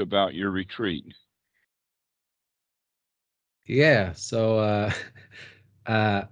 [0.00, 1.04] about your retreat.
[3.66, 4.92] Yeah, so uh,
[5.86, 6.24] uh,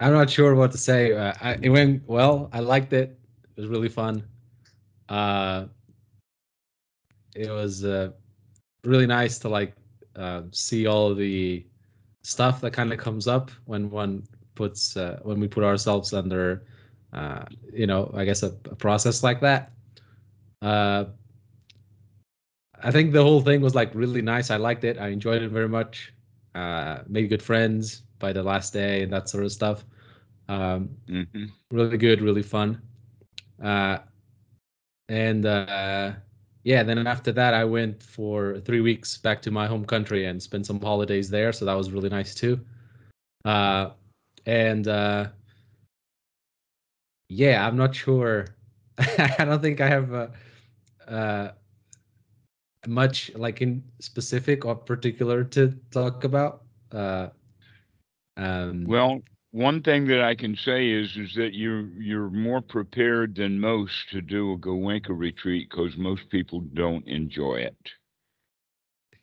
[0.00, 1.12] I'm not sure what to say.
[1.12, 2.48] Uh, I, it went well.
[2.52, 3.18] I liked it.
[3.56, 4.24] It was really fun.
[5.08, 5.66] Uh,
[7.34, 8.10] it was uh,
[8.84, 9.74] really nice to like
[10.16, 11.66] uh, see all the
[12.22, 14.24] stuff that kind of comes up when one
[14.54, 16.66] puts uh, when we put ourselves under,
[17.12, 19.72] uh, you know, I guess a, a process like that.
[20.62, 21.06] Uh,
[22.82, 24.50] I think the whole thing was like really nice.
[24.50, 24.98] I liked it.
[24.98, 26.12] I enjoyed it very much.
[26.54, 29.84] Uh, made good friends by the last day and that sort of stuff.
[30.48, 32.80] Um, hmm really good, really fun.
[33.62, 33.98] Uh,
[35.08, 36.12] and uh,
[36.64, 40.42] yeah, then after that, I went for three weeks back to my home country and
[40.42, 41.52] spent some holidays there.
[41.52, 42.60] So that was really nice too.
[43.44, 43.90] Uh,
[44.46, 45.28] and uh,
[47.28, 48.46] yeah, I'm not sure.
[48.98, 50.26] I don't think I have uh,
[51.08, 51.52] uh,
[52.86, 56.62] much like in specific or particular to talk about.
[56.92, 57.28] Uh,
[58.36, 63.36] um, Well, one thing that I can say is is that you're you're more prepared
[63.36, 67.92] than most to do a Goenka retreat because most people don't enjoy it.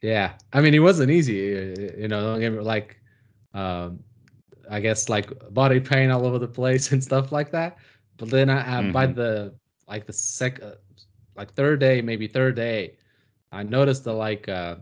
[0.01, 1.33] Yeah, I mean, it wasn't easy.
[1.97, 2.97] You know, don't get me like,
[3.53, 4.03] um,
[4.69, 7.77] I guess like body pain all over the place and stuff like that.
[8.17, 9.55] But then I, I by the
[9.88, 10.75] like the sec, uh,
[11.35, 12.97] like third day, maybe third day,
[13.55, 14.75] I noticed the like, uh,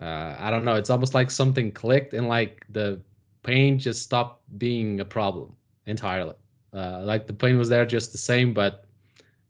[0.00, 3.00] uh, I don't know, it's almost like something clicked and like the
[3.42, 5.54] pain just stopped being a problem
[5.86, 6.34] entirely.
[6.72, 8.86] Uh, like the pain was there just the same, but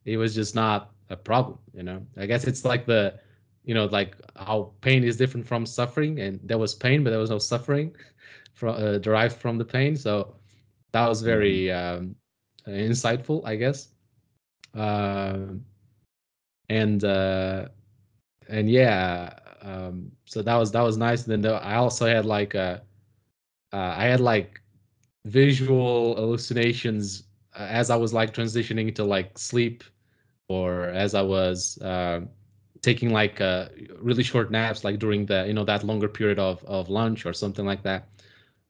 [0.04, 1.58] it was just not a problem.
[1.74, 3.18] You know, I guess it's like the
[3.64, 7.18] you know like how pain is different from suffering and there was pain but there
[7.18, 7.94] was no suffering
[8.54, 10.34] from uh, derived from the pain so
[10.92, 12.14] that was very um,
[12.68, 13.88] insightful i guess
[14.74, 15.64] um,
[16.68, 17.68] and uh,
[18.48, 21.26] and yeah um, so that was that was nice.
[21.26, 22.78] And then i also had like uh,
[23.72, 24.60] uh, i had like
[25.24, 27.24] visual hallucinations
[27.58, 29.84] uh, as i was like transitioning to like sleep
[30.48, 32.28] or as i was um
[32.82, 33.68] taking like uh,
[34.00, 37.32] really short naps like during the you know that longer period of of lunch or
[37.32, 38.08] something like that.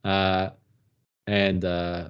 [0.05, 0.51] Uh
[1.27, 2.09] and uh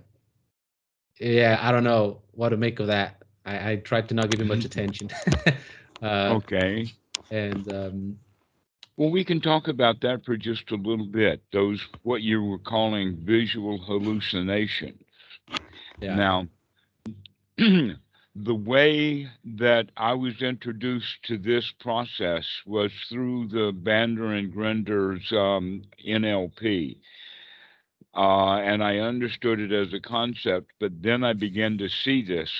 [1.20, 3.22] yeah i don't know what to make of that.
[3.44, 5.10] I i tried to not give it much attention.
[6.02, 6.94] Uh Okay.
[7.30, 8.18] And um
[8.96, 11.42] Well, we can talk about that for just a little bit.
[11.52, 15.02] Those what you were calling visual hallucinations.
[16.00, 16.48] yeah Now,
[17.58, 25.32] the way that I was introduced to this process was through the Bandler and Grinder's
[25.32, 26.98] um, NLP.
[28.16, 32.50] Uh, and I understood it as a concept, but then I began to see this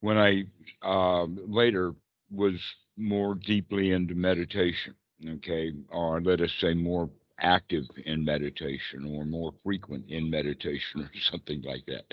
[0.00, 0.44] when I
[0.82, 1.94] uh, later
[2.30, 2.60] was
[2.96, 4.94] more deeply into meditation,
[5.28, 7.10] okay, or let us say more
[7.40, 12.04] active in meditation or more frequent in meditation or something like that.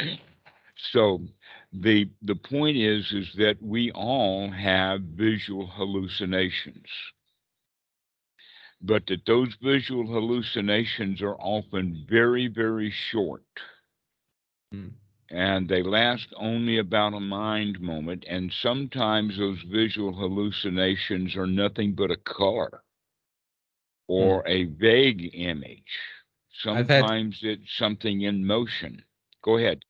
[0.92, 1.22] So
[1.72, 6.88] the the point is is that we all have visual hallucinations
[8.82, 13.44] but that those visual hallucinations are often very very short
[14.72, 14.88] Hmm.
[15.32, 21.94] And they last only about a mind moment and sometimes those visual hallucinations are nothing
[21.96, 22.84] but a color
[24.08, 25.98] or a vague image.
[26.68, 29.04] I've had- sometimes it's something in motion.
[29.42, 29.84] Go ahead.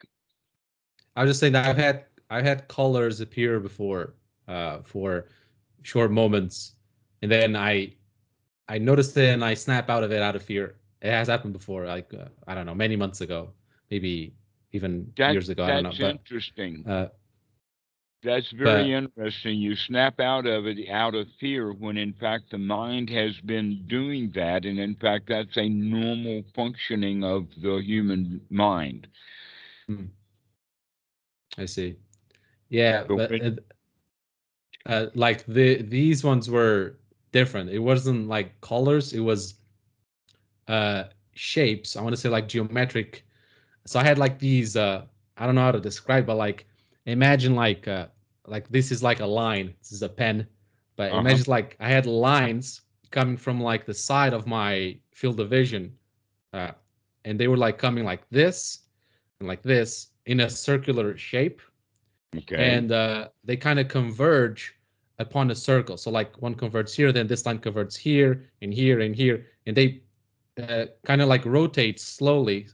[1.15, 4.15] I was just saying that I've had I've had colors appear before
[4.47, 5.27] uh, for
[5.83, 6.75] short moments,
[7.21, 7.95] and then I
[8.69, 10.77] I noticed it and I snap out of it out of fear.
[11.01, 13.53] It has happened before, like uh, I don't know, many months ago,
[13.89, 14.35] maybe
[14.73, 15.63] even That- years ago.
[15.63, 17.07] I don't know, that's but interesting uh,
[18.23, 19.59] That's very interesting.
[19.59, 23.83] You snap out of it out of fear when in fact the mind has been
[23.87, 24.65] doing that.
[24.65, 29.07] And in fact, that's a normal functioning of the human mind.
[31.57, 31.97] I see.
[32.69, 33.51] Yeah, So but uh,
[34.85, 36.97] uh, like the these ones were
[37.31, 37.69] different.
[37.69, 39.13] It wasn't like colors.
[39.13, 39.55] It was
[40.67, 41.95] uh shapes.
[41.97, 43.25] I want to say like geometric.
[43.85, 44.75] So I had like these.
[44.77, 45.05] uh
[45.37, 46.67] I don't know how to describe, but like
[47.05, 48.07] imagine like uh
[48.47, 49.73] like this is like a line.
[49.79, 50.47] This is a pen,
[50.97, 51.15] but Uh-huh.
[51.15, 52.81] imagine like I had lines
[53.11, 55.93] coming from like the side of my field of vision,
[56.53, 56.71] uh,
[57.25, 58.79] and they were like coming like this
[59.39, 61.61] and like this in a circular shape
[62.37, 62.57] Okay.
[62.57, 64.73] and uh, they kind of converge
[65.19, 65.97] upon a circle.
[65.97, 69.75] So like one converts here, then this line converts here and here and here, and
[69.75, 70.01] they
[70.61, 72.67] uh, kind of like rotate slowly,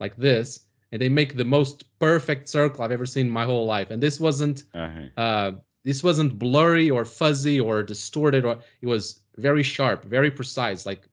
[0.00, 0.60] like this,
[0.92, 3.90] and they make the most perfect circle I've ever seen in my whole life.
[3.90, 5.08] And this wasn't uh-huh.
[5.16, 5.52] uh,
[5.84, 11.08] this wasn't blurry or fuzzy or distorted or it was very sharp very precise like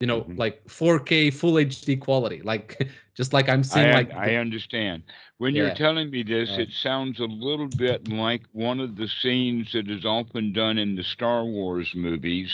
[0.00, 0.38] you know Mhm.
[0.38, 5.02] like 4k full hd quality like just like i'm seeing I, like I understand.
[5.38, 6.60] When you're telling me this, Yeah.
[6.64, 10.94] it sounds a little bit like one of the scenes that is often done in
[10.96, 12.50] the Star Wars movies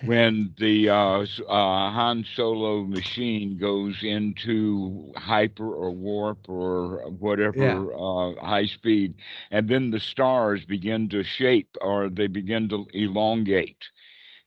[0.00, 8.34] when the uh, uh, Han Solo machine goes into hyper or warp or whatever uh,
[8.44, 9.14] high speed,
[9.50, 13.90] and then the stars begin to shape or they begin to elongate.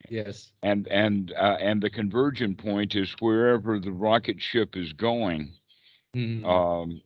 [0.10, 5.54] yes And and uh, and the convergent point is wherever the rocket ship is going.
[6.14, 6.44] Mhm.
[6.44, 7.02] Um,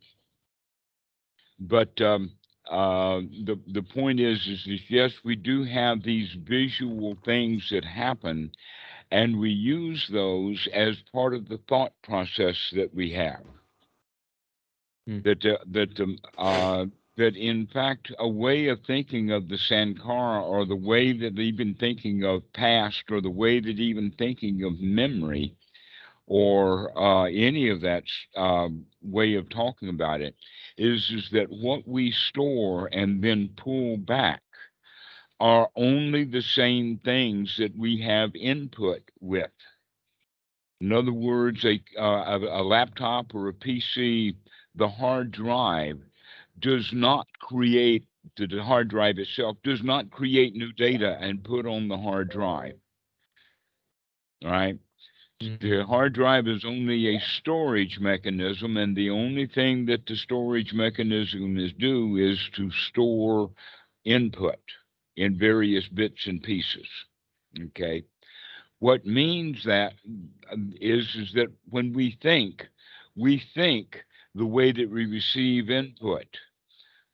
[1.60, 2.32] but um,
[2.70, 7.86] uh, the the point is, is is yes, we do have these visual things that
[7.86, 8.52] happen,
[9.12, 13.44] and we use those as part of the thought process that we have.
[15.08, 15.20] Hmm.
[15.24, 16.86] That uh, that um, uh,
[17.18, 21.76] that in fact a way of thinking of the sankara, or the way that even
[21.76, 25.56] thinking of past, or the way that even thinking of memory,
[26.28, 28.04] or uh, any of that
[28.36, 30.36] um, way of talking about it
[30.78, 34.42] is is that what we store and then pull back
[35.40, 39.52] are only the same things that we have input with.
[40.82, 44.36] In other words, a, uh, a, a laptop or a PC,
[44.76, 46.00] the hard drive
[46.60, 48.06] does not create
[48.38, 52.76] the, hard drive itself does not create new data and put on the hard drive.
[54.44, 54.78] Right.
[55.46, 60.74] The hard drive is only a storage mechanism, and the only thing that the storage
[60.74, 63.52] mechanism is do is to store
[64.04, 64.60] input
[65.16, 66.88] in various bits and pieces.
[67.60, 68.06] Okay.
[68.80, 69.94] What means that
[70.52, 72.68] um, is is that when we think,
[73.16, 74.04] we think
[74.34, 76.28] the way that we receive input,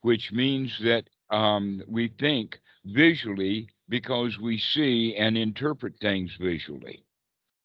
[0.02, 7.04] which means that um, we think visually because we see and interpret things visually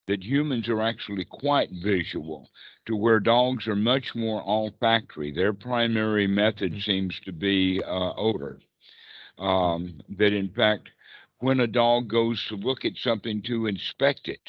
[0.07, 2.51] that humans are actually quite visual,
[2.87, 5.31] to where dogs are much more olfactory.
[5.33, 6.83] Their primary method Mhm.
[6.83, 8.61] seems to be uh, odor.
[9.39, 10.91] Um, that in fact,
[11.39, 14.41] when a dog goes to look at something to inspect it,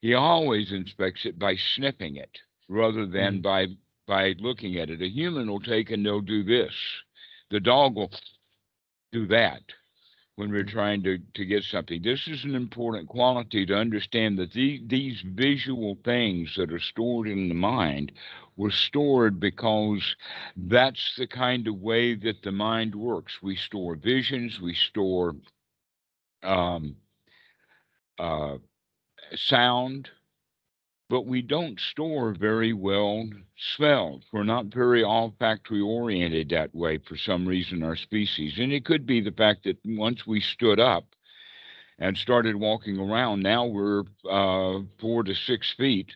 [0.00, 2.38] he always inspects it by sniffing it
[2.68, 3.42] rather than Mhm.
[3.42, 3.66] by
[4.06, 5.00] by looking at it.
[5.00, 6.74] A human will take and they'll do this.
[7.50, 8.10] The dog will
[9.12, 9.62] do that
[10.36, 10.68] when we're Mhm.
[10.68, 12.02] trying to, to get something.
[12.02, 17.28] This is an important quality to understand that the, these visual things that are stored
[17.28, 18.12] in the mind
[18.56, 20.16] were stored because
[20.56, 23.42] that's the kind of way that the mind works.
[23.42, 25.36] We store visions, we store
[26.42, 26.96] um,
[28.18, 28.58] uh,
[29.34, 30.10] sound,
[31.12, 33.28] but we don't store very well
[33.76, 34.22] smells.
[34.32, 38.54] We're not very olfactory oriented that way for some reason, our species.
[38.56, 41.04] And it could be the fact that once we stood up
[41.98, 46.10] and started walking around, now we're uh, four to six feet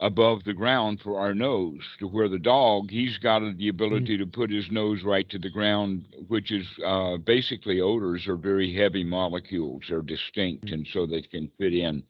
[0.00, 4.24] above the ground for our nose to where the dog he's got the ability to
[4.26, 9.04] put his nose right to the ground which is uh, basically odors are very heavy
[9.04, 10.72] molecules they're distinct Mhm.
[10.72, 12.02] and so they can fit in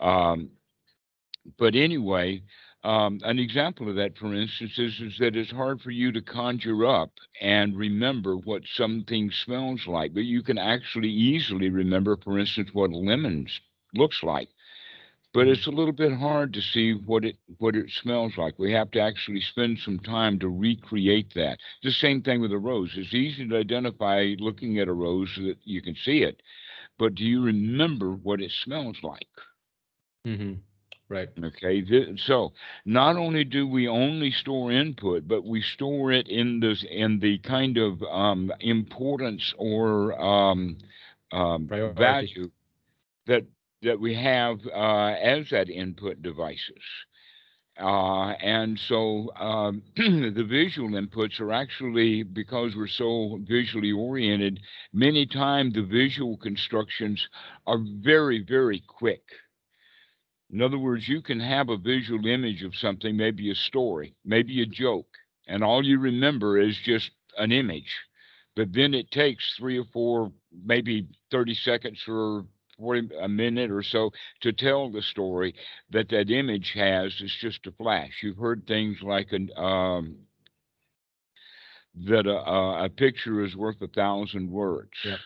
[0.00, 0.48] um,
[1.58, 2.42] but anyway,
[2.84, 6.20] um, an example of that, for instance, is, is that it's hard for you to
[6.22, 12.38] conjure up and remember what something smells like, but you can actually easily remember, for
[12.38, 13.46] instance, what a lemon
[13.94, 14.48] looks like.
[15.32, 15.48] But Mhm.
[15.48, 18.58] it's a little bit hard to see what it what it smells like.
[18.58, 21.58] We have to actually spend some time to recreate that.
[21.82, 22.96] The same thing with a rose.
[22.96, 26.42] It's easy to identify looking at a rose so that you can see it,
[26.98, 29.28] but do you remember what it smells like?
[30.24, 30.62] Mhm.
[31.08, 31.84] Right Okay,
[32.16, 32.52] so
[32.84, 37.38] not only do we only store input, but we store it in this in the
[37.38, 40.78] kind of um, importance or um,
[41.32, 42.50] um, value
[43.26, 43.44] that
[43.82, 46.82] that we have uh, as that input devices.
[47.78, 54.60] Uh, and so um, the visual inputs are actually because we're so visually oriented.
[54.92, 57.28] Many times the visual constructions
[57.66, 59.22] are very very quick.
[60.54, 64.62] In other words, you can have a visual image of something, maybe a story, maybe
[64.62, 65.08] a joke,
[65.48, 67.92] and all you remember is just an image.
[68.54, 70.30] But then it takes three or four,
[70.64, 72.44] maybe 30 seconds or
[72.78, 75.56] 40, a minute or so to tell the story
[75.90, 77.12] that that image has.
[77.18, 78.12] It's just a flash.
[78.22, 80.18] You've heard things like an, um,
[82.06, 84.92] that a, a, picture is worth a thousand words.
[85.04, 85.18] Yep.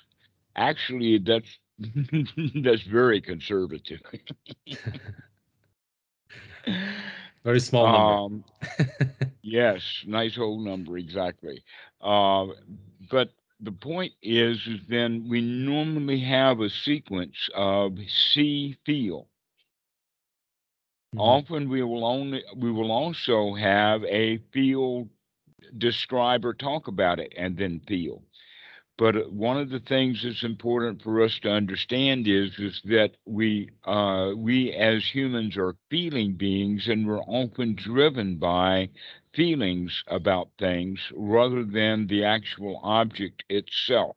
[0.57, 1.59] Actually, that's
[2.63, 4.01] that's very conservative.
[7.45, 8.45] very small number Um,
[9.43, 11.63] yes, nice whole number, exactly.
[12.01, 12.47] Uh,
[13.11, 13.31] but
[13.61, 19.29] the point is, is then we normally have a sequence of see, feel.
[21.15, 21.19] Mhm.
[21.19, 25.09] Often we will only we will also have a feel,
[25.77, 28.23] describe or talk about it, and then feel.
[28.99, 33.71] But one of the things that's important for us to understand is is that we
[33.85, 38.91] uh, we as humans are feeling beings, and we're often driven by
[39.33, 44.17] feelings about things rather than the actual object itself.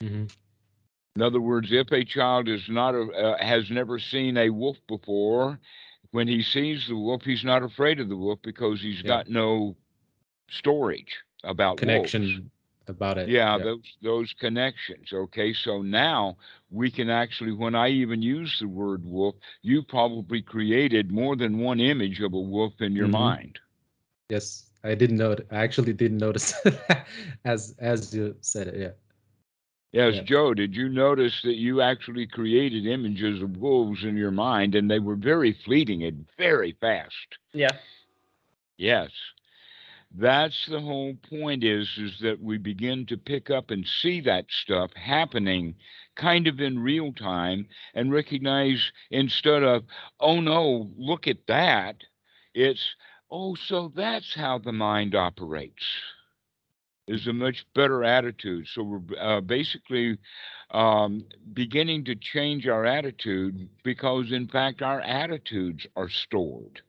[0.00, 0.28] Mhm.
[1.16, 4.78] In other words, if a child is not a, uh, has never seen a wolf
[4.86, 5.58] before,
[6.10, 9.08] when he sees the wolf, he's not afraid of the wolf because he's Yeah.
[9.08, 9.76] got no
[10.50, 12.40] storage about wolves.
[12.86, 13.28] Connection about it.
[13.28, 15.12] Yeah, those those connections.
[15.12, 16.36] Okay, so now
[16.70, 21.58] we can actually, when I even use the word wolf, you probably created more than
[21.58, 23.12] one image of a wolf in your Mhm.
[23.12, 23.60] mind.
[24.28, 25.36] Yes, I didn't know.
[25.50, 26.54] I actually didn't notice
[27.44, 28.76] as as you said it.
[28.80, 28.92] Yeah.
[29.92, 30.22] Yes, Yeah.
[30.22, 34.90] Joe, did you notice that you actually created images of wolves in your mind and
[34.90, 37.38] they were very fleeting and very fast?
[37.52, 37.76] Yeah.
[38.76, 39.10] Yes.
[40.18, 44.46] That's the whole point is is that we begin to pick up and see that
[44.50, 45.74] stuff happening
[46.14, 49.84] kind of in real time and recognize instead of,
[50.18, 51.96] oh no, look at that,
[52.54, 52.96] it's,
[53.30, 55.84] oh, so that's how the mind operates.
[57.08, 58.66] Is a much better attitude.
[58.66, 60.18] So we're uh, basically
[60.72, 66.80] um, beginning to change our attitude because, in fact, our attitudes are stored.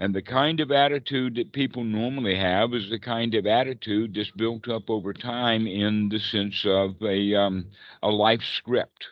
[0.00, 4.32] And the kind of attitude that people normally have is the kind of attitude that's
[4.32, 7.66] built up over time in the sense of a um,
[8.02, 9.06] a life script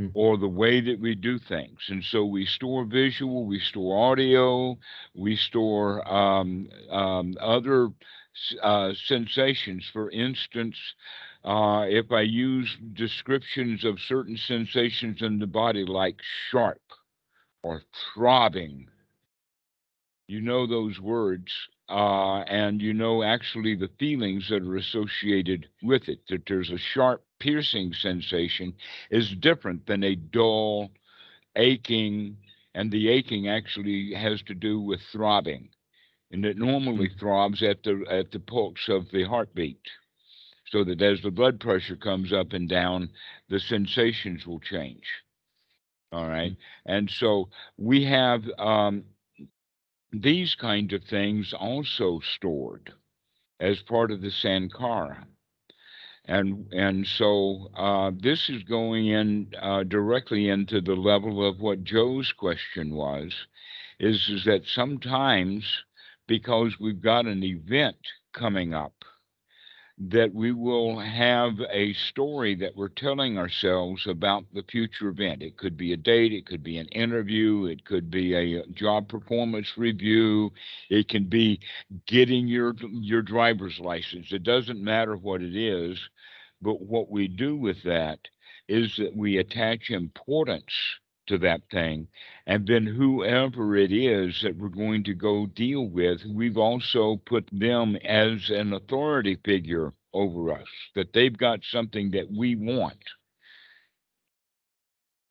[0.00, 0.12] Mm.
[0.14, 1.78] or the way that we do things.
[1.88, 4.78] And so we store visual, we store audio,
[5.14, 7.90] we store um, um, other
[8.62, 9.88] uh, sensations.
[9.92, 10.76] For instance,
[11.44, 16.20] uh, if I use descriptions of certain sensations in the body like
[16.50, 16.82] sharp
[17.62, 17.82] or
[18.14, 18.89] throbbing
[20.30, 21.52] you know those words
[21.88, 26.78] uh, and you know actually the feelings that are associated with it that there's a
[26.78, 28.72] sharp piercing sensation
[29.10, 30.88] is different than a dull
[31.56, 32.36] aching
[32.76, 35.68] and the aching actually has to do with throbbing
[36.30, 39.82] and it normally throbs at the at the pulse of the heartbeat
[40.70, 43.10] so that as the blood pressure comes up and down
[43.48, 45.02] the sensations will change
[46.12, 46.56] all right?
[46.86, 49.04] And so we have um,
[50.12, 52.92] these kind of things also stored
[53.60, 55.26] as part of the sankara.
[56.24, 61.84] And and so uh, this is going in uh, directly into the level of what
[61.84, 63.46] joe's question was
[63.98, 65.84] is is that sometimes
[66.26, 67.96] because we've got an event
[68.32, 68.94] coming up
[70.08, 75.42] that we will have a story that we're telling ourselves about the future event.
[75.42, 78.64] It could be a date, it could be an interview, it could be a uh,
[78.72, 80.52] job performance review,
[80.88, 81.60] it can be
[82.06, 84.32] getting your your driver's license.
[84.32, 86.00] It doesn't matter what it is,
[86.62, 88.20] but what we do with that
[88.68, 90.72] is that we attach importance
[91.30, 92.08] to that thing.
[92.46, 97.48] And then whoever it is that we're going to go deal with we've also put
[97.52, 103.02] them as an authority figure over us that they've got something that we want.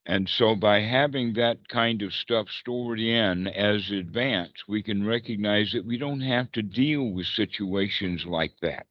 [0.06, 5.72] And so by having that kind of stuff stored in as advance we can recognize
[5.74, 8.88] that we don't have to deal with situations like that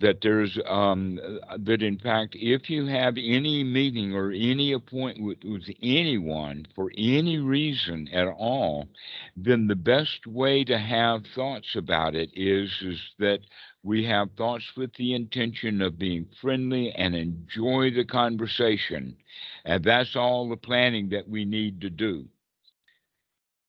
[0.00, 1.18] that there's um
[1.58, 6.90] that in fact if you have any meeting or any appointment with, with anyone for
[6.96, 8.88] any reason at all
[9.36, 13.40] then the best way to have thoughts about it is is that
[13.82, 19.16] we have thoughts with the intention of being friendly and enjoy the conversation.
[19.64, 22.26] And that's all the planning that we need to do.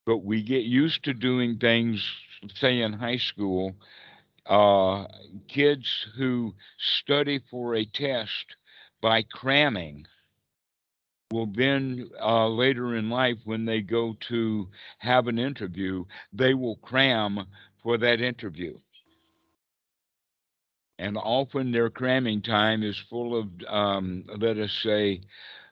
[0.05, 2.03] But we get used to doing things
[2.55, 3.75] say in high school
[4.49, 5.05] uh,
[5.47, 8.55] kids who study for a test
[9.01, 10.05] by cramming
[11.31, 14.67] will then uh, later in life when they go to
[14.99, 17.45] have an interview they will cram
[17.83, 18.77] for that interview
[20.99, 25.21] and often their cramming time is full of um, let us say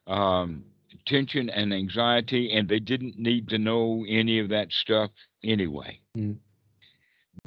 [0.08, 0.64] um,
[1.06, 5.12] tension and anxiety and they didn't need to know any of that stuff
[5.44, 6.38] anyway Mm.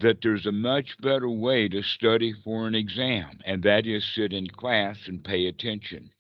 [0.00, 4.33] That there's a much better way to study for an exam, and that is sit
[4.33, 6.11] in class and pay attention.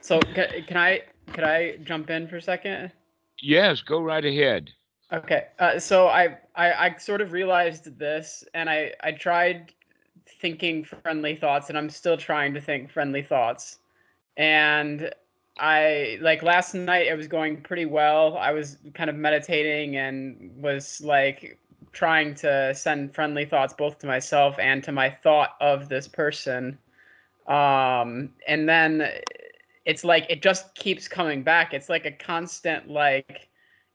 [0.00, 1.02] So can, can I
[1.32, 2.92] can I jump in for a second?
[3.42, 4.70] Yes, go right ahead.
[5.12, 9.72] Okay, uh, so I, I I sort of realized this, and I I tried
[10.40, 13.78] thinking friendly thoughts, and I'm still trying to think friendly thoughts,
[14.36, 15.10] and
[15.58, 18.36] I like last night it was going pretty well.
[18.36, 21.58] I was kind of meditating and was like
[21.92, 26.78] trying to send friendly thoughts both to myself and to my thought of this person.
[27.46, 29.08] Um, and then
[29.86, 31.72] it's like it just keeps coming back.
[31.72, 33.48] It's like a constant like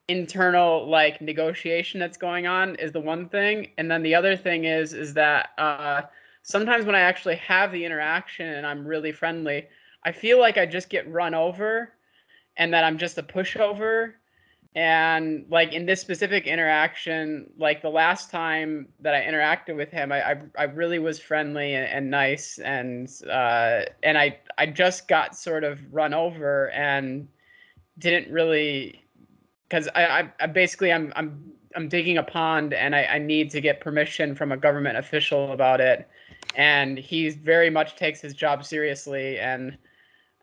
[0.07, 4.65] internal like negotiation that's going on is the one thing, and then the other thing
[4.65, 6.01] is is that uh,
[6.43, 9.67] sometimes when I actually have the interaction and I'm really friendly,
[10.03, 11.93] I feel like I just get run over
[12.57, 14.13] and that I'm just a pushover.
[14.73, 20.13] And like in this specific interaction, like the last time that I interacted with him,
[20.13, 25.09] I I, I really was friendly and, and nice, and uh, and I I just
[25.09, 27.27] got sort of run over and
[27.97, 29.03] didn't really
[29.67, 33.49] because I, I I basically I'm I'm I'm digging a pond and I, I need
[33.51, 36.07] to get permission from a government official about it,
[36.55, 39.77] and he very much takes his job seriously and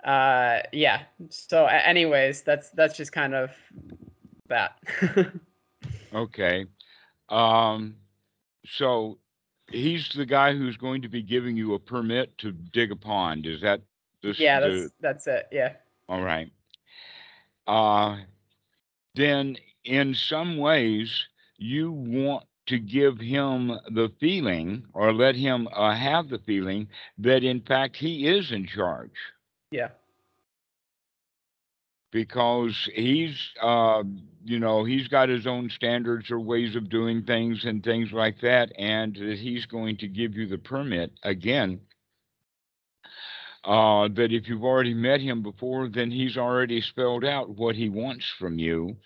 [0.08, 3.50] uh yeah so anyways that's that's just kind of
[4.48, 4.78] that
[6.14, 6.66] Okay.
[7.28, 7.96] Um,
[8.66, 9.18] so
[9.70, 13.46] he's the guy who's going to be giving you a permit to dig a pond.
[13.46, 13.82] Is that
[14.22, 14.40] this?
[14.40, 15.74] yeah the- that's that's it yeah
[16.08, 16.50] All right.
[17.66, 18.18] Uh,
[19.14, 25.94] then in some ways, you want to give him the feeling or let him uh,
[25.94, 26.88] have the feeling
[27.18, 29.12] that in fact he is in charge
[29.70, 29.88] yeah
[32.10, 34.02] because he's, uh,
[34.44, 38.40] you know, he's got his own standards or ways of doing things and things like
[38.40, 41.80] that, and that he's going to give you the permit again.
[43.64, 47.90] Uh, that if you've already met him before, then he's already spelled out what he
[47.90, 48.96] wants from you.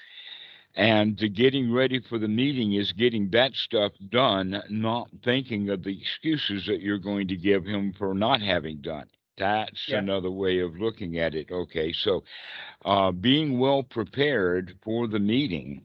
[0.75, 5.83] And the getting ready for the meeting is getting that stuff done, not thinking of
[5.83, 9.07] the excuses that you're going to give him for not having done.
[9.43, 10.03] That's Yeah.
[10.03, 11.51] another way of looking at it.
[11.51, 12.25] Okay, so
[12.85, 15.85] uh, being well prepared for the meeting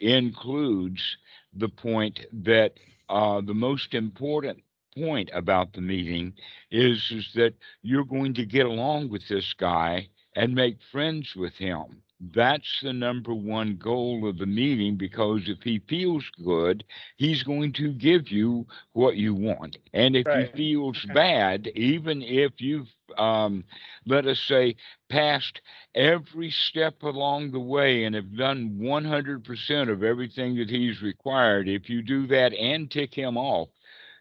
[0.00, 1.16] includes
[1.52, 2.74] the point that
[3.08, 4.62] uh, the most important
[4.96, 6.34] point about the meeting
[6.70, 11.54] is, is that you're going to get along with this guy and make friends with
[11.56, 12.02] him.
[12.20, 16.84] That's the number one goal of the meeting because if he feels good,
[17.16, 19.76] he's going to give you what you want.
[19.92, 20.32] And if Right.
[20.32, 21.06] he feels Okay.
[21.06, 23.64] bad, even if you've, um,
[24.06, 24.76] let us say,
[25.08, 25.60] passed
[25.94, 31.88] every step along the way and have done 100% of everything that he's required, if
[31.88, 33.68] you do that and tick him off,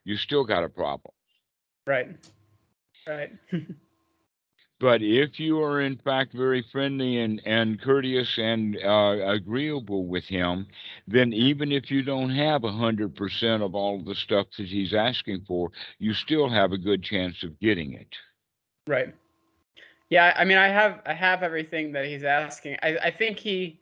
[0.04, 1.14] you still got a problem.
[1.86, 2.16] right
[3.08, 3.32] right
[4.80, 10.26] But if you are in fact very friendly and, and courteous and uh, agreeable with
[10.26, 10.68] him,
[11.08, 14.94] then even if you don't have a hundred percent of all the stuff that he's
[14.94, 18.16] asking for, you still have a good chance of getting it.
[18.88, 19.16] Right.
[20.10, 22.78] Yeah, I mean, I have I have everything that he's asking.
[22.84, 23.80] I I think he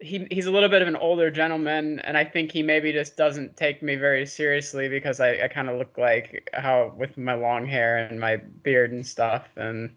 [0.00, 3.16] he he's a little bit of an older gentleman, and I think he maybe just
[3.16, 7.34] doesn't take me very seriously because I I kind of look like how with my
[7.34, 9.94] long hair and my beard and stuff, and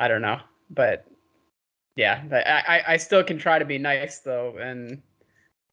[0.00, 1.04] I don't know, but
[1.94, 5.02] yeah, but I I, I still can try to be nice though, and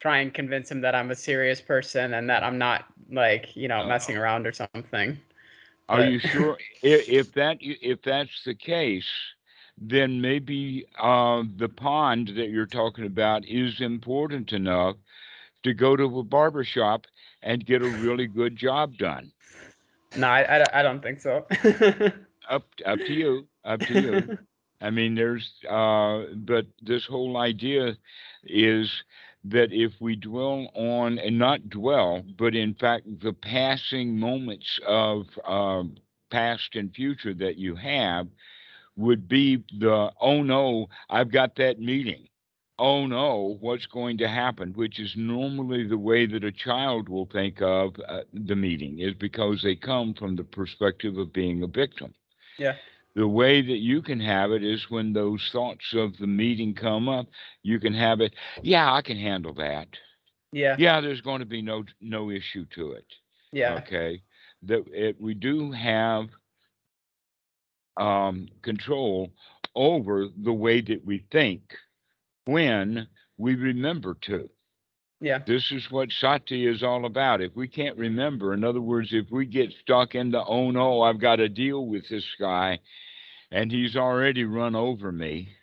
[0.02, 3.68] try and convince him that I'm a serious person and that I'm not like you
[3.70, 5.18] know messing around or something.
[5.90, 6.58] Are But- you sure?
[6.84, 9.08] If, if that if that's the case,
[9.78, 14.98] then maybe uh, the pond that you're talking about is important enough
[15.64, 17.08] to go to a barber shop
[17.44, 19.32] and get a really good job done.
[20.18, 21.46] No, I I, I don't think so.
[22.50, 23.46] Up up to you.
[23.68, 24.38] Up to you.
[24.82, 27.98] I mean, there's, uh, but this whole idea
[28.46, 28.92] is
[29.44, 35.26] that if we dwell on, and not dwell, but in fact, the passing moments of
[35.46, 35.96] um,
[36.32, 38.28] past and future that you have
[38.96, 42.28] would be the, oh no, I've got that meeting.
[42.80, 44.74] Oh no, what's going to happen?
[44.74, 49.14] Which is normally the way that a child will think of uh, the meeting, is
[49.16, 52.14] because they come from the perspective of being a victim
[52.58, 52.76] yeah.
[53.18, 57.10] The way that you can have it is when those thoughts of the meeting come
[57.10, 57.28] up
[57.64, 59.88] you can have it yeah i can handle that
[60.54, 60.76] Yeah.
[60.80, 63.08] yeah there's going to be no no issue to it
[63.52, 63.74] Yeah.
[63.78, 64.22] okay
[64.64, 66.30] that it, we do have
[67.98, 69.32] um control
[69.76, 71.62] over the way that we think
[72.46, 74.50] when we remember to
[75.22, 75.40] Yeah.
[75.48, 77.42] this is what sati is all about.
[77.42, 81.02] If we can't remember, in other words, if we get stuck in the oh no,
[81.02, 82.80] I've got to deal with this guy
[83.52, 85.58] and he's already run over me,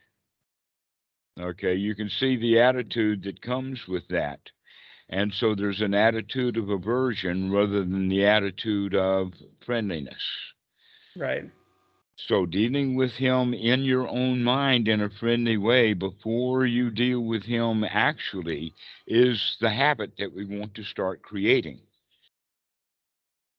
[1.39, 4.39] Okay, you can see the attitude that comes with that.
[5.09, 9.33] And so there's an attitude of aversion rather than the attitude of
[9.67, 10.23] friendliness.
[11.17, 11.51] Right.
[12.17, 17.21] So dealing with him in your own mind in a friendly way before you deal
[17.21, 18.73] with him actually
[19.07, 21.81] is the habit that we want to start creating.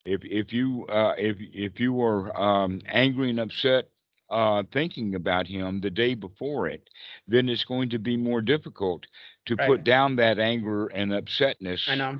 [0.05, 3.89] If if you uh, if if you are um, angry and upset
[4.29, 6.89] uh, thinking about him the day before it,
[7.27, 9.05] then it's going to be more difficult
[9.45, 9.57] to Right.
[9.57, 12.19] put down that anger and upsetness I know.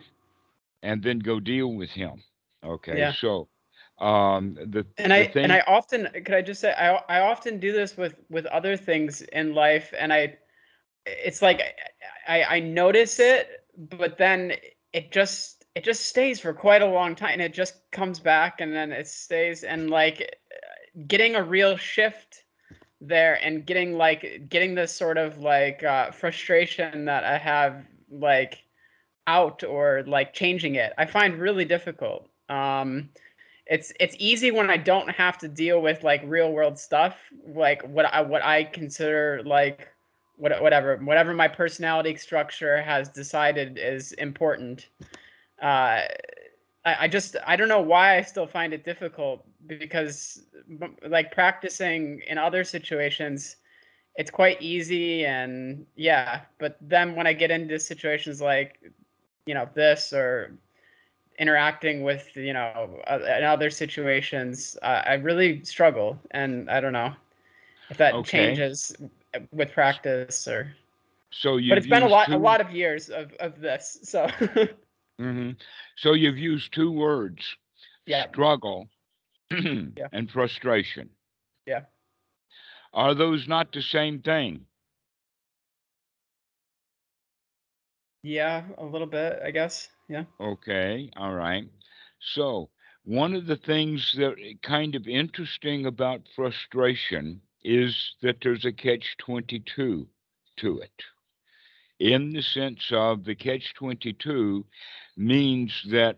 [0.81, 2.23] and then go deal with him.
[2.63, 3.15] Okay, Yeah.
[3.21, 3.49] so
[3.99, 7.19] um, the and the I thing, and I often could I just say I I
[7.21, 10.37] often do this with with other things in life, and I
[11.05, 11.61] it's like
[12.27, 14.53] I I notice it, but then
[14.93, 18.61] it just it just stays for quite a long time, and it just comes back,
[18.61, 20.35] and then it stays, and like
[21.07, 22.43] getting a real shift
[23.01, 28.63] there, and getting like getting this sort of like uh, frustration that I have like
[29.27, 32.29] out or like changing it, I find really difficult.
[32.49, 33.09] Um,
[33.67, 37.81] it's it's easy when I don't have to deal with like real world stuff, like
[37.83, 39.89] what I what I consider like
[40.37, 44.89] what whatever whatever my personality structure has decided is important.
[45.61, 46.01] Uh,
[46.85, 50.45] I, I just I don't know why I still find it difficult because
[51.07, 53.57] like practicing in other situations,
[54.15, 58.79] it's quite easy and yeah, but then when I get into situations like
[59.45, 60.53] you know this or
[61.39, 66.93] interacting with you know uh, in other situations uh, i really struggle and i don't
[66.93, 67.13] know
[67.89, 68.47] if that Okay.
[68.51, 68.95] changes
[69.51, 70.73] with practice or
[71.31, 74.27] so you but it's been a lot a lot of years of of this so
[75.19, 75.51] hmm
[75.97, 77.55] So you've used two words:
[78.05, 78.89] yeah struggle
[79.51, 80.07] yeah.
[80.11, 81.09] and frustration.
[81.65, 81.81] Yeah.
[82.93, 84.65] Are those not the same thing?
[88.23, 91.65] yeah a little bit i guess yeah Okay, all right.
[92.19, 92.69] So,
[93.03, 99.15] one of the things that kind of interesting about frustration is that there's a catch
[99.19, 100.07] 22
[100.57, 101.03] to it.
[101.99, 104.65] In the sense of the catch 22
[105.15, 106.17] means that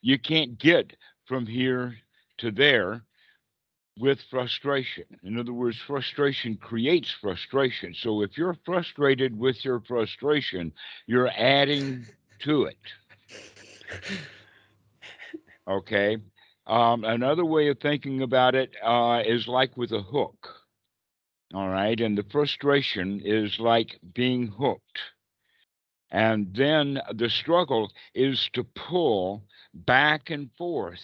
[0.00, 1.96] you can't get from here
[2.38, 3.02] to there
[3.98, 5.04] with frustration.
[5.22, 7.94] In other words, frustration creates frustration.
[7.94, 10.72] So if you're frustrated with your frustration,
[11.06, 12.06] you're adding
[12.40, 12.76] to it.
[15.66, 16.16] Okay.
[16.66, 20.57] Um, another way of thinking about it uh, is like with a hook.
[21.54, 21.98] All right.
[22.00, 24.98] And the frustration is like being hooked.
[26.10, 31.02] And then the struggle is to pull back and forth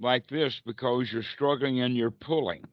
[0.00, 2.64] like this because you're struggling and you're pulling.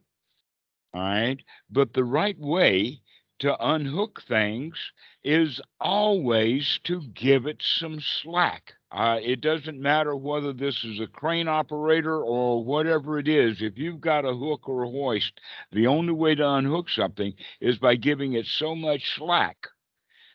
[0.94, 1.38] All right.
[1.70, 3.02] But the right way
[3.40, 4.78] to unhook things
[5.24, 8.74] is always to give it some slack.
[8.92, 13.62] Uh, it doesn't matter whether this is a crane operator or whatever it is.
[13.62, 17.78] If you've got a hook or a hoist, the only way to unhook something is
[17.78, 19.68] by giving it so much slack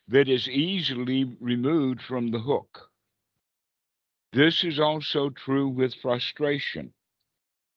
[0.08, 2.90] that is easily removed from the hook.
[4.32, 6.92] This is also true with frustration.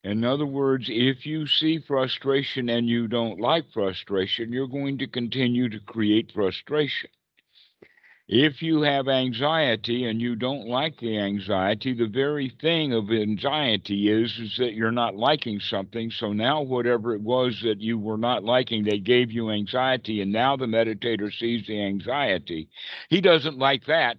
[0.04, 5.08] In other words, if you see frustration and you don't like frustration, you're going to
[5.08, 7.10] continue to create frustration.
[8.28, 14.10] If you have anxiety and you don't like the anxiety, the very thing of anxiety
[14.10, 16.12] is, is that you're not liking something.
[16.12, 20.34] So now, whatever it was that you were not liking, they gave you anxiety, and
[20.34, 22.68] now the meditator sees the anxiety.
[23.10, 24.18] He doesn't like that,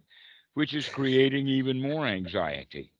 [0.55, 2.93] which is creating even more anxiety.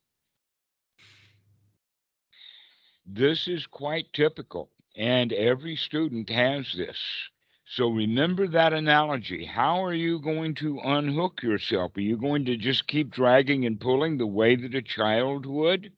[3.05, 6.97] This is quite typical, and every student has this.
[7.67, 9.45] So remember that analogy.
[9.45, 11.95] How are you going to unhook yourself?
[11.97, 15.91] Are you going to just keep dragging and pulling the way that a child would?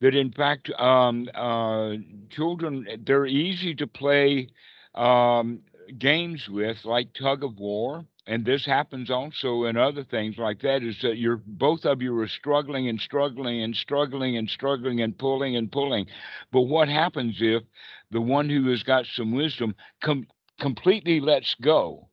[0.00, 1.94] That in fact, um, uh,
[2.30, 4.48] children, they're easy to play
[4.94, 5.60] um,
[5.98, 8.04] games with, like tug of war.
[8.28, 12.18] And this happens also in other things like that is that you're both of you
[12.18, 16.06] are struggling and struggling and struggling and struggling and pulling and pulling.
[16.50, 17.62] But what happens if
[18.10, 20.26] the one who has got some wisdom com-
[20.60, 22.08] completely lets go?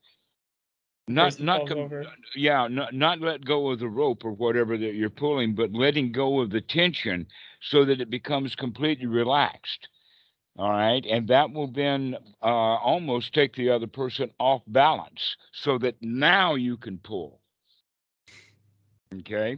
[1.08, 1.90] Not not com-
[2.36, 6.12] yeah, not not let go of the rope or whatever that you're pulling, but letting
[6.12, 7.28] go of the tension
[7.60, 9.88] so that it becomes completely relaxed.
[10.56, 11.04] All right.
[11.06, 16.56] And that will then uh, almost take the other person off balance so that now
[16.56, 17.40] you can pull.
[19.12, 19.58] Okay.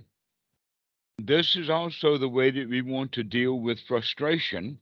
[1.18, 4.80] This is also the way that we want to deal with frustration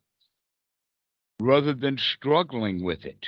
[1.40, 3.28] rather than struggling with it.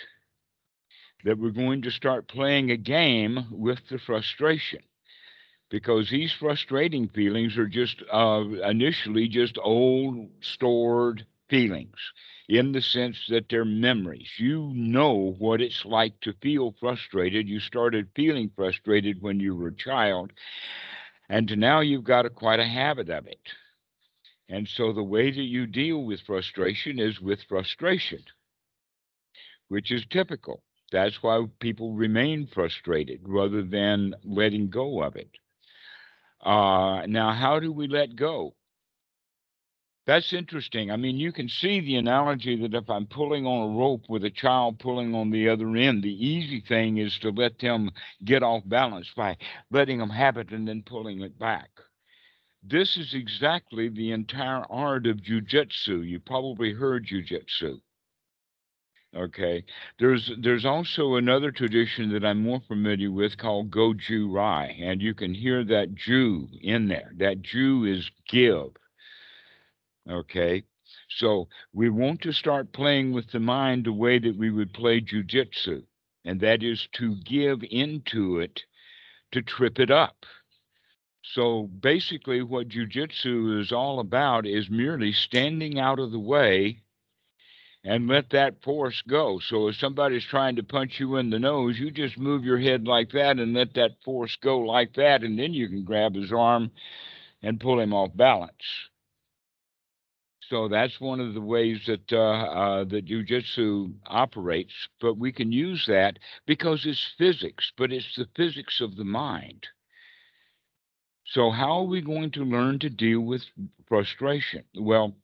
[1.24, 4.82] That we're going to start playing a game with the frustration
[5.72, 11.98] because these frustrating feelings are just uh, initially just old stored feelings
[12.48, 14.30] in the sense that they're memories.
[14.38, 17.48] You know what it's like to feel frustrated.
[17.48, 20.32] You started feeling frustrated when you were a child,
[21.30, 23.54] and now you've got a, quite a habit of it.
[24.48, 28.24] And so the way that you deal with frustration is with frustration,
[29.68, 30.62] which is typical.
[30.92, 35.32] That's why people remain frustrated rather than letting go of it.
[36.42, 38.54] Uh, now, how do we let go?
[40.06, 40.92] That's interesting.
[40.92, 44.24] I mean, you can see the analogy that if I'm pulling on a rope with
[44.24, 47.90] a child pulling on the other end, the easy thing is to let them
[48.24, 49.36] get off balance by
[49.72, 51.70] letting them have it and then pulling it back.
[52.62, 56.08] This is exactly the entire art of jujitsu.
[56.08, 57.82] You probably heard jujitsu.
[59.16, 59.64] Okay.
[59.98, 65.14] There's there's also another tradition that I'm more familiar with called Goju Ryu, and you
[65.14, 67.12] can hear that Ju in there.
[67.18, 68.76] That Ju is give.
[70.10, 70.64] Okay.
[71.10, 75.02] So we want to start playing with the mind the way that we would play
[75.02, 75.84] jujitsu,
[76.24, 78.64] and that is to give into it
[79.32, 80.26] to trip it up.
[81.24, 86.84] So basically, what jujitsu is all about is merely standing out of the way
[87.84, 89.40] and let that force go.
[89.40, 92.88] So if somebody's trying to punch you in the nose, you just move your head
[92.88, 96.32] like that and let that force go like that, and then you can grab his
[96.32, 96.72] arm
[97.42, 98.54] and pull him off balance.
[100.50, 104.74] So that's one of the ways that uh, uh, that jujitsu operates.
[105.02, 109.68] But we can use that because it's physics, but it's the physics of the mind.
[111.26, 113.44] So how are we going to learn to deal with
[113.88, 114.64] frustration?
[114.76, 115.16] Well,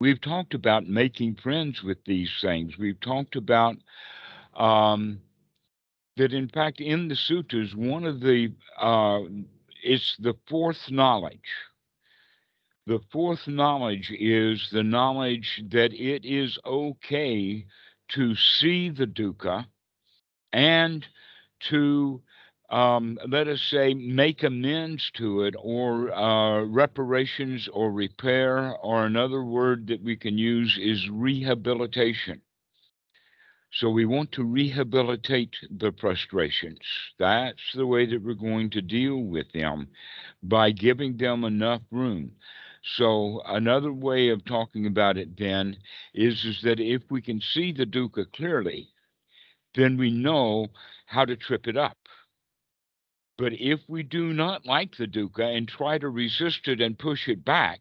[0.00, 2.76] we've talked about making friends with these things.
[2.76, 3.76] We've talked about
[4.54, 5.20] um,
[6.16, 9.20] that, in fact, in the sutras, one of the uh,
[9.84, 11.48] it's the fourth knowledge
[12.88, 17.66] the fourth knowledge is the knowledge that it is okay
[18.08, 19.66] to see the dukkha
[20.54, 21.06] and
[21.68, 22.22] to,
[22.70, 29.44] um, let us say, make amends to it or uh, reparations or repair, or another
[29.44, 32.40] word that we can use is rehabilitation.
[33.70, 36.80] So we want to rehabilitate the frustrations.
[37.18, 39.88] That's the way that we're going to deal with them
[40.42, 42.32] by giving them enough room.
[42.96, 45.76] So another way of talking about it then
[46.14, 48.88] is, is that if we can see the dukkha clearly,
[49.74, 50.68] then we know
[51.06, 51.98] how to trip it up.
[53.36, 57.28] But if we do not like the dukkha and try to resist it and push
[57.28, 57.80] it back,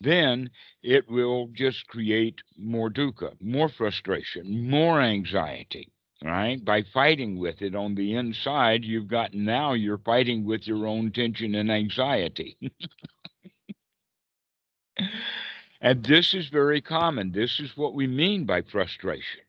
[0.00, 0.50] then
[0.82, 6.62] it will just create more dukkha, more frustration, more anxiety right?
[6.62, 11.12] By fighting with it on the inside, you've got now you're fighting with your own
[11.12, 12.58] tension and anxiety.
[15.80, 17.32] and this is very common.
[17.32, 19.40] This is what we mean by frustration.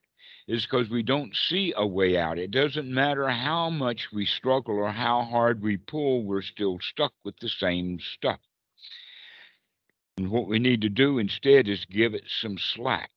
[0.48, 2.40] Is because we don't see a way out.
[2.40, 7.14] It doesn't matter how much we struggle or how hard we pull, we're still stuck
[7.24, 8.40] with the same stuff.
[10.18, 13.12] And what we need to do instead is give it some slack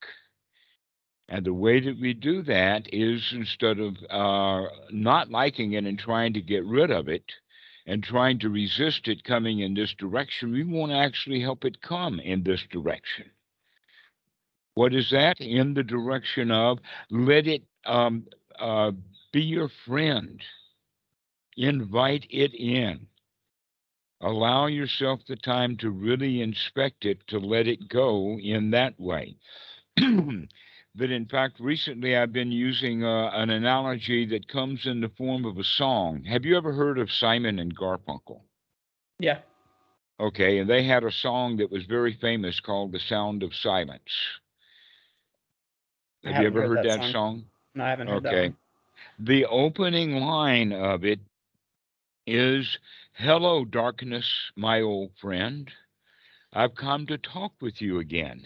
[1.28, 5.98] and the way that we do that is instead of uh, not liking it and
[5.98, 7.24] trying to get rid of it
[7.86, 11.82] and trying to resist it coming in this direction, we want to actually help it
[11.82, 13.30] come in this direction.
[14.74, 15.40] What is that?
[15.40, 16.78] In the direction of
[17.10, 18.26] let it um,
[18.58, 18.92] uh,
[19.32, 20.40] be your friend,
[21.56, 23.06] invite it in.
[24.20, 29.36] Allow yourself the time to really inspect it, to let it go in that way.
[30.96, 35.44] that in fact recently I've been using uh, an analogy that comes in the form
[35.44, 36.24] of a song.
[36.24, 38.40] Have you ever heard of Simon and Garfunkel?
[39.18, 39.38] Yeah.
[40.20, 44.00] Okay, and they had a song that was very famous called "The Sound of Silence."
[46.24, 47.12] Have you ever heard, heard that, that song?
[47.12, 47.44] song?
[47.74, 48.34] No, I haven't heard that.
[48.34, 48.54] okay.
[49.18, 51.20] The opening line of it
[52.26, 52.78] is
[53.16, 55.70] Hello, darkness, my old friend.
[56.52, 58.44] I've come to talk with you again.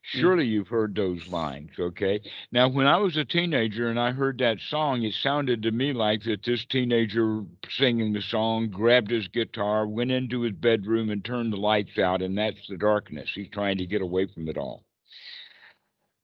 [0.00, 0.20] Mm.
[0.20, 2.20] Surely you've heard those lines, okay?
[2.52, 5.92] Now, when I was a teenager and I heard that song, it sounded to me
[5.92, 11.24] like that this teenager singing the song grabbed his guitar, went into his bedroom, and
[11.24, 13.30] turned the lights out, and that's the darkness.
[13.34, 14.84] He's trying to get away from it all.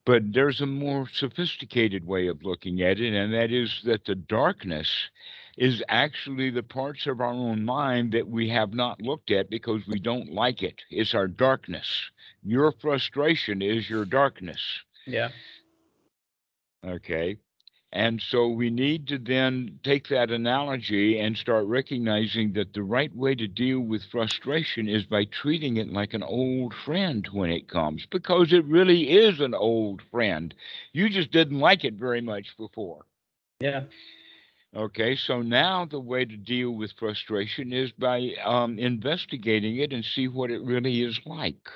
[0.06, 4.14] But there's a more sophisticated way of looking at it, and that is that the
[4.14, 4.88] darkness
[5.56, 9.86] is actually the parts of our own mind that we have not looked at because
[9.86, 10.80] we don't like it.
[10.90, 11.86] It's our darkness.
[12.42, 14.60] Your frustration is your darkness.
[15.06, 15.30] Yeah.
[16.86, 17.38] Okay.
[17.92, 23.14] And so we need to then take that analogy and start recognizing that the right
[23.16, 27.68] way to deal with frustration is by treating it like an old friend when it
[27.70, 30.54] comes, because it really is an old friend.
[30.92, 33.06] You just didn't like it very much before.
[33.60, 33.84] Yeah.
[34.76, 40.04] Okay, so now the way to deal with frustration is by um, investigating it and
[40.04, 41.66] see what it really is like.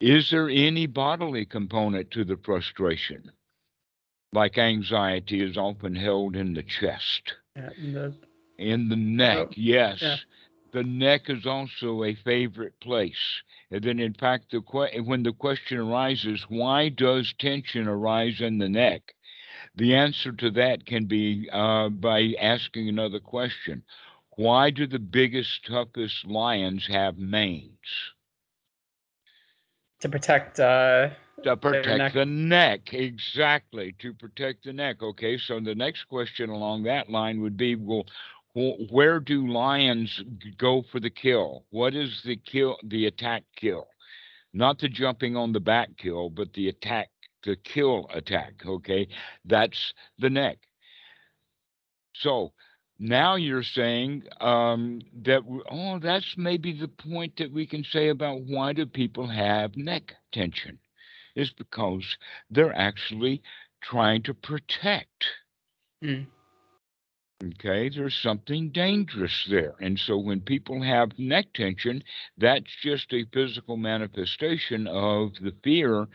[0.00, 3.32] Is there any bodily component to the frustration?
[4.32, 8.14] Like anxiety is often held in the chest, yeah the,
[8.58, 10.00] in the neck, Oh, yes.
[10.00, 10.16] yeah.
[10.72, 13.42] The neck is also a favorite place.
[13.72, 18.58] And then, in fact, the que- when the question arises, why does tension arise in
[18.58, 19.15] the neck?
[19.76, 23.84] The answer to that can be uh, by asking another question.
[24.36, 28.12] Why do the biggest, toughest lions have manes?
[30.00, 31.10] to protect uh
[31.44, 32.12] To protect neck.
[32.12, 35.02] the neck, exactly, to protect the neck.
[35.02, 38.06] Okay, so the next question along that line would be well,
[38.54, 40.22] wh- where do lions
[40.58, 41.66] go for the kill?
[41.70, 43.88] What is the kill, the attack kill?
[44.52, 47.10] Not the jumping on the back kill, but the attack,
[47.46, 48.62] the kill attack.
[48.66, 49.08] Okay,
[49.46, 50.58] that's the neck.
[52.14, 52.52] So
[52.98, 58.42] now you're saying um, that, oh, that's maybe the point that we can say about
[58.42, 60.78] why do people have neck tension?
[61.34, 62.16] Is because
[62.50, 63.42] they're actually
[63.82, 65.26] trying to protect.
[66.02, 66.22] Hmm.
[67.42, 69.74] Okay, there's something dangerous there.
[69.80, 72.02] And so when people have neck tension,
[72.36, 76.08] that's just a physical manifestation of the fear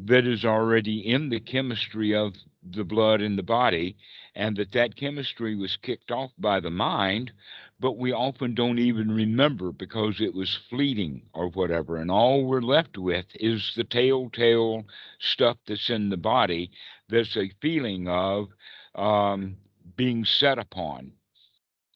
[0.00, 3.96] that is already in the chemistry of the blood in the body,
[4.34, 7.32] and that that chemistry was kicked off by the mind,
[7.80, 11.96] but we often don't even remember because it was fleeting or whatever.
[11.96, 14.86] And all we're left with is the telltale
[15.20, 16.70] stuff that's in the body
[17.08, 18.48] that's a feeling of
[18.94, 19.56] um,
[20.00, 21.12] being set upon,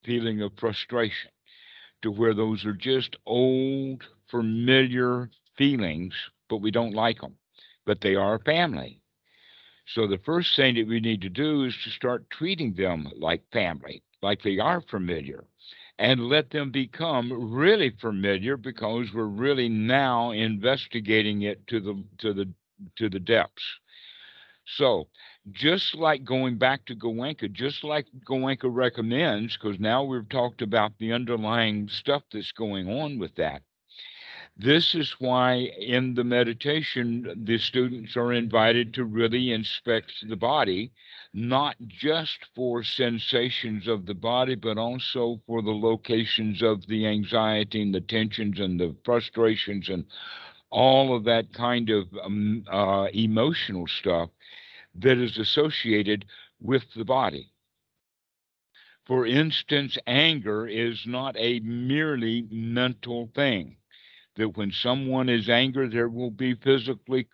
[0.04, 1.30] feeling of frustration,
[2.02, 6.14] to where those are just old, familiar feelings,
[6.50, 7.38] but we don't like them,
[7.86, 9.00] but they are family.
[9.86, 13.50] So the first thing that we need to do is to start treating them like
[13.52, 15.44] family, like they are familiar,
[15.98, 22.34] and let them become really familiar because we're really now investigating it to the to
[22.34, 22.52] the
[22.96, 23.64] to the depths.
[24.76, 25.08] So
[25.52, 30.92] just like going back to Goenka, just like Goenka recommends, because now we've talked about
[30.98, 33.62] the underlying stuff that's going on with that.
[34.56, 40.92] This is why in the meditation, the students are invited to really inspect the body,
[41.32, 47.82] not just for sensations of the body, but also for the locations of the anxiety
[47.82, 50.04] and the tensions and the frustrations and
[50.70, 54.30] all of that kind of um, uh, emotional stuff
[54.96, 56.24] that is associated
[56.60, 57.50] with the body.
[59.06, 63.76] For instance, anger is not a merely mental thing.
[64.36, 67.28] That when someone is angry, there will be physically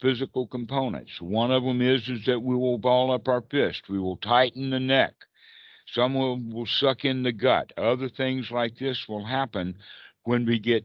[0.00, 1.20] physical components.
[1.20, 4.70] One of them is is that we will ball up our fist, we will tighten
[4.70, 5.14] the neck.
[5.86, 7.72] someone will, suck in the gut.
[7.76, 9.76] Other things like this will happen
[10.24, 10.84] when we get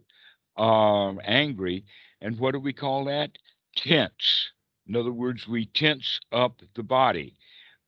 [0.58, 1.86] um, angry.
[2.22, 3.32] And what do we call that?
[3.76, 4.52] Tense.
[4.88, 7.36] In other words, we tense up the body,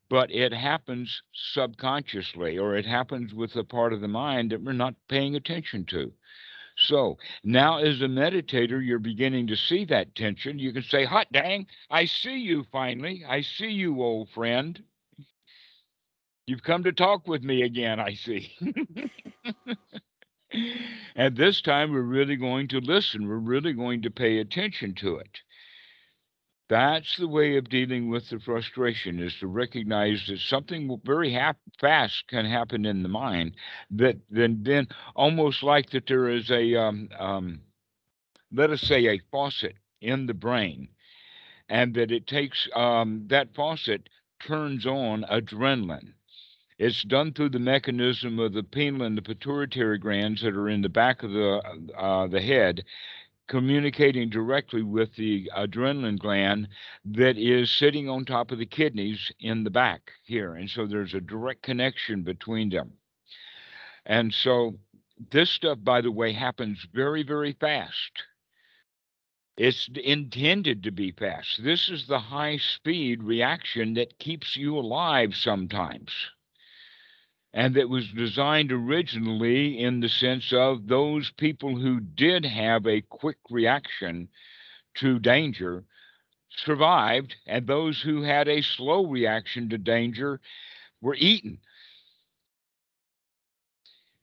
[0.09, 4.73] but it happens subconsciously or it happens with a part of the mind that we're
[4.73, 6.13] not paying attention to.
[6.77, 10.59] So now, as a meditator, you're beginning to see that tension.
[10.59, 13.23] You can say, Hot dang, I see you finally.
[13.27, 14.81] I see you, old friend.
[16.47, 18.51] You've come to talk with me again, I see.
[21.15, 23.27] and this time, we're really going to listen.
[23.27, 25.39] We're really going to pay attention to it.
[26.67, 31.59] That's the way of dealing with the frustration is to recognize that something very hap-
[31.79, 33.55] fast can happen in the mind
[33.91, 37.61] that then then almost like that there is a um, um,
[38.51, 40.89] let us say a faucet in the brain
[41.69, 44.09] and that it takes um, that faucet
[44.39, 46.13] turns on adrenaline.
[46.77, 50.81] It's done through the mechanism of the pineal and the pituitary glands that are in
[50.81, 51.61] the back of the
[51.97, 52.83] uh, the head
[53.47, 56.67] communicating directly with the adrenaline gland
[57.05, 60.55] that is sitting on top of the kidneys in the back here.
[60.55, 62.93] And so there's a direct connection between them.
[64.05, 64.75] And so
[65.31, 68.23] this stuff, by the way, happens very, very fast.
[69.57, 71.63] It's intended to be fast.
[71.63, 76.11] This is the high speed reaction that keeps you alive sometimes.
[77.55, 82.99] And that was designed originally in the sense of those people who did have a
[82.99, 84.27] quick reaction
[84.95, 85.85] to danger
[86.49, 90.41] survived, and those who had a slow reaction to danger
[91.01, 91.59] were eaten.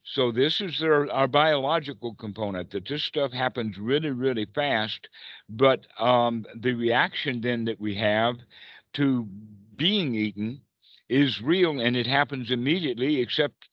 [0.05, 5.09] So this is our biological component that this stuff happens really, really fast.
[5.49, 8.37] But um, the reaction then that we have
[8.95, 9.27] to
[9.77, 10.61] being eaten
[11.13, 13.69] is real and it happens immediately, except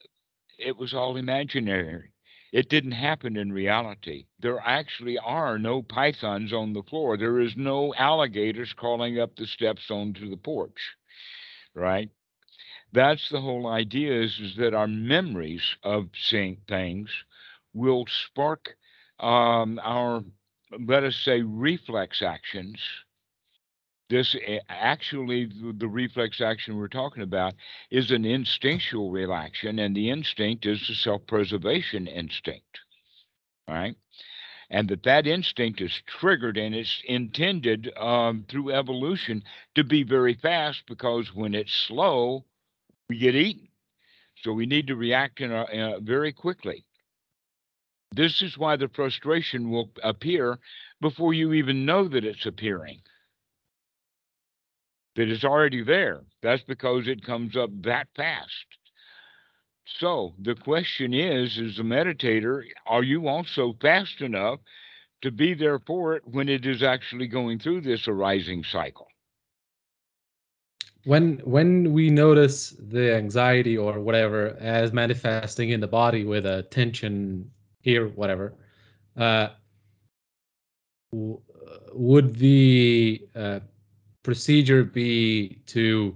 [0.58, 2.12] it was all imaginary.
[2.52, 4.26] It didn't happen in reality.
[4.40, 7.16] There actually are no pythons on the floor.
[7.16, 10.98] There is no alligators crawling up the steps onto the porch,
[11.74, 12.10] right?
[12.92, 17.10] That's the whole idea is, is that our memories of seeing things
[17.74, 18.76] will spark
[19.20, 20.24] um, our,
[20.78, 22.82] let us say, reflex actions
[24.10, 27.54] this eh, actually the, reflex action we're talking about
[27.92, 32.80] is an instinctual reaction and the instinct is the self-preservation instinct
[33.70, 33.96] right?
[34.72, 39.44] And that that instinct is triggered and it's intended um, through evolution
[39.76, 42.46] to be very fast because when it's slow
[43.08, 43.68] we get eaten.
[44.44, 46.86] So we need to react in a very quickly.
[48.12, 50.60] This is why the frustration will appear
[51.02, 53.02] before you even know that it's appearing
[55.20, 56.22] that is already there.
[56.42, 58.66] That's because it comes up that fast.
[60.00, 64.62] So the question is, as a meditator, are you also fast enough
[65.22, 69.08] to be there for it when it is actually going through this arising cycle?
[71.04, 76.64] When when we notice the anxiety or whatever as manifesting in the body with a
[76.64, 77.52] tension
[77.82, 78.54] here, whatever,
[79.18, 79.50] uh,
[81.12, 83.60] would the uh,
[84.24, 86.16] procedure be to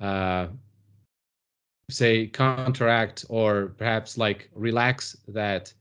[0.00, 0.48] uh,
[1.90, 5.72] say counteract or perhaps like relax that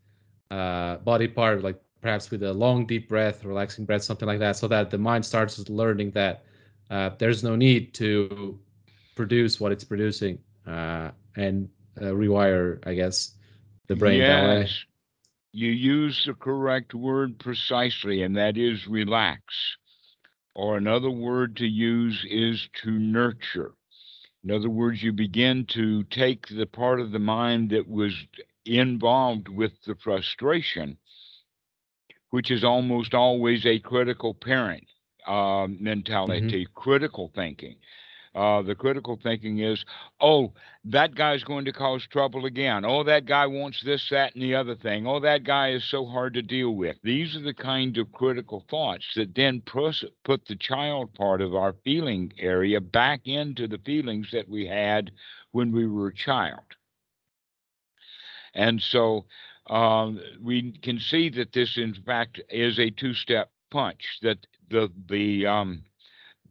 [0.51, 4.55] uh, body part, like perhaps with a long deep breath, relaxing breath, something like that,
[4.55, 6.43] so that the mind starts learning that
[6.91, 8.59] uh, there's no need to
[9.15, 10.37] produce what it's producing
[10.67, 11.67] uh, and
[11.99, 13.31] uh, rewire, I guess,
[13.87, 14.85] the brain yes.
[15.53, 19.41] You use the correct word precisely, and that is relax
[20.55, 23.73] or another word to use is to nurture.
[24.43, 28.13] In other words, you begin to take the part of the mind that was
[28.65, 30.97] involved with the frustration,
[32.29, 34.85] which is almost always a critical parent
[35.27, 36.79] uh, mentality, mm-hmm.
[36.79, 37.75] critical thinking.
[38.35, 39.85] Uh, the critical thinking is,
[40.19, 40.51] oh,
[40.83, 42.83] that guy's going to cause trouble again.
[42.83, 45.07] Oh, that guy wants this, that, and the other thing.
[45.07, 46.97] Oh, that guy is so hard to deal with.
[47.01, 51.75] These are the kind of critical thoughts that then put the child part of our
[51.85, 55.11] feeling area back into the feelings that we had
[55.51, 56.59] when we were a child.
[58.53, 59.25] And so
[59.67, 64.19] um, we can see that this, in fact, is a two-step punch.
[64.21, 65.83] That the the um,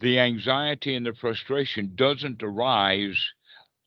[0.00, 3.22] the anxiety and the frustration doesn't arise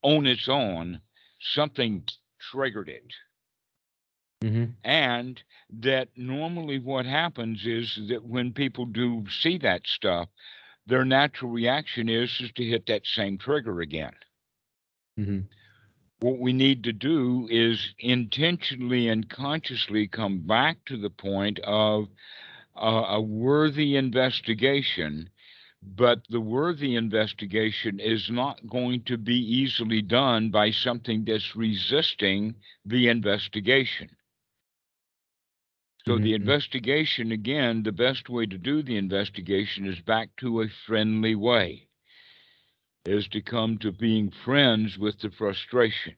[0.01, 1.01] on its own,
[1.39, 2.03] something
[2.51, 3.13] triggered it.
[4.43, 4.65] Mm-hmm.
[4.83, 5.41] And
[5.81, 10.29] that normally what happens is that when people do see that stuff,
[10.85, 14.13] their natural reaction is, is to hit that same trigger again.
[15.19, 15.39] Mm-hmm.
[16.19, 22.07] What we need to do is intentionally and consciously come back to the point of
[22.75, 25.29] uh, a worthy investigation
[25.95, 32.55] but the worthy investigation is not going to be easily done by something that's resisting
[32.85, 34.09] the investigation.
[36.05, 36.23] So mm-hmm.
[36.23, 41.35] the investigation, again, the best way to do the investigation is back to a friendly
[41.35, 41.87] way,
[43.05, 46.15] is to come to being friends with the frustration.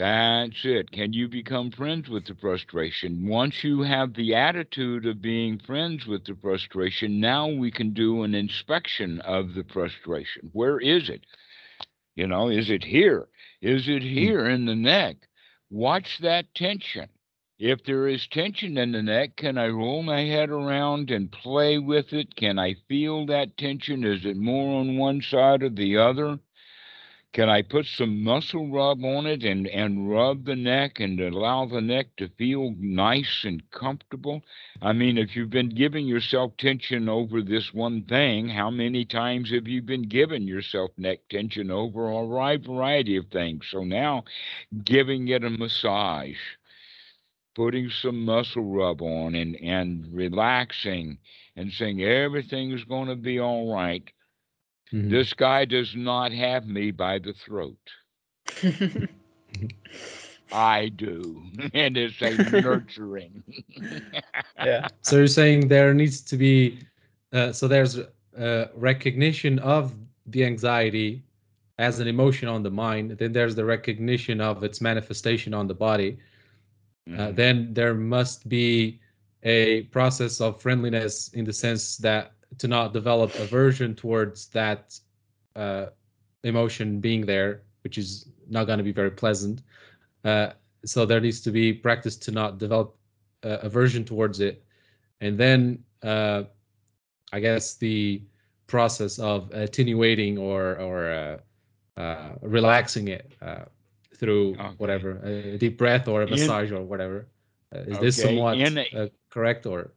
[0.00, 0.90] That's it.
[0.92, 3.28] Can you become friends with the frustration?
[3.28, 8.22] Once you have the attitude of being friends with the frustration, now we can do
[8.22, 10.48] an inspection of the frustration.
[10.54, 11.26] Where is it?
[12.14, 13.28] You know, is it here?
[13.60, 14.08] Is it hmm.
[14.08, 15.16] here in the neck?
[15.68, 17.10] Watch that tension.
[17.58, 21.76] If there is tension in the neck, can I roll my head around and play
[21.76, 22.34] with it?
[22.36, 24.04] Can I feel that tension?
[24.04, 26.38] Is it more on one side or the other?
[27.32, 31.64] Can I put some muscle rub on it and, and rub the neck and allow
[31.64, 34.42] the neck to feel nice and comfortable?
[34.82, 39.52] I mean, if you've been giving yourself tension over this one thing, how many times
[39.52, 43.64] have you been giving yourself neck tension over a wide variety of things?
[43.70, 44.24] So now
[44.82, 46.40] giving it a massage,
[47.54, 51.18] putting some muscle rub on and, and relaxing
[51.54, 54.02] and saying everything is going to be all right
[54.92, 55.10] Mhm.
[55.10, 57.78] This guy does not have me by the throat.
[60.52, 61.42] I do.
[61.74, 63.42] And it's a nurturing.
[64.62, 64.88] yeah.
[65.02, 66.78] So you're saying there needs to be,
[67.32, 69.94] uh, so there's uh, recognition of
[70.26, 71.24] the anxiety
[71.78, 73.12] as an emotion on the mind.
[73.18, 76.18] Then there's the recognition of its manifestation on the body.
[77.16, 77.36] Uh, Mhm.
[77.36, 79.00] then there must be
[79.42, 84.98] a process of friendliness in the sense that to not develop aversion towards that
[85.56, 85.86] uh,
[86.44, 89.62] emotion being there, which is not going to be very pleasant.
[90.24, 90.50] Uh,
[90.84, 92.96] so there needs to be practice to not develop
[93.44, 94.64] uh, aversion towards it,
[95.20, 96.42] and then uh,
[97.32, 98.22] I guess the
[98.66, 103.64] process of attenuating or or uh, uh, relaxing it uh,
[104.14, 104.74] through Okay.
[104.78, 107.26] whatever a deep breath or a In- massage or whatever.
[107.74, 109.92] Uh, is this somewhat a- uh, correct or?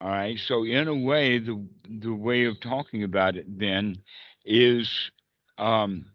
[0.00, 0.38] All right.
[0.38, 4.02] So in a way, the the way of talking about it then
[4.44, 4.88] is
[5.58, 6.06] um,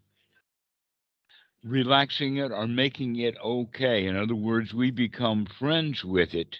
[1.63, 4.07] relaxing it or making it okay.
[4.07, 6.55] In other words, we become friends with it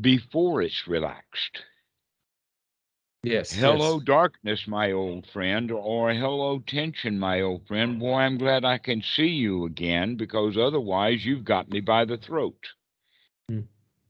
[0.00, 1.62] before it's relaxed.
[3.24, 3.52] Yes.
[3.52, 4.04] Hello, yes.
[4.04, 8.00] darkness, my old friend, or hello, tension, my old friend.
[8.00, 12.16] Boy, I'm glad I can see you again because otherwise you've got me by the
[12.16, 12.58] throat.
[13.48, 13.60] Hmm.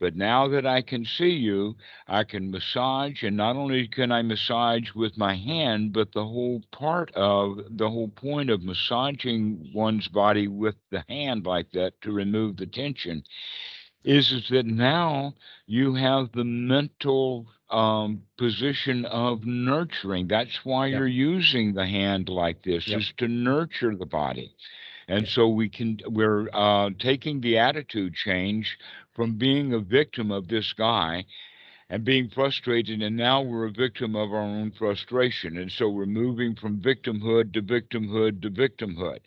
[0.03, 1.77] But now that I can see you,
[2.09, 6.61] I can massage, and not only can I massage with my hand, but the whole
[6.73, 12.11] part of the whole point of massaging one's body with the hand like that to
[12.11, 13.23] remove the tension
[14.03, 15.35] is, is that now
[15.67, 20.27] you have the mental um, position of nurturing.
[20.27, 20.99] That's why Yep.
[20.99, 22.99] you're using the hand like this, Yep.
[22.99, 24.53] is to nurture the body.
[25.09, 28.79] And so we can we're uh, taking the attitude change
[29.15, 31.25] from being a victim of this guy
[31.89, 35.57] and being frustrated, and now we're a victim of our own frustration.
[35.57, 39.21] And so we're moving from victimhood to victimhood to victimhood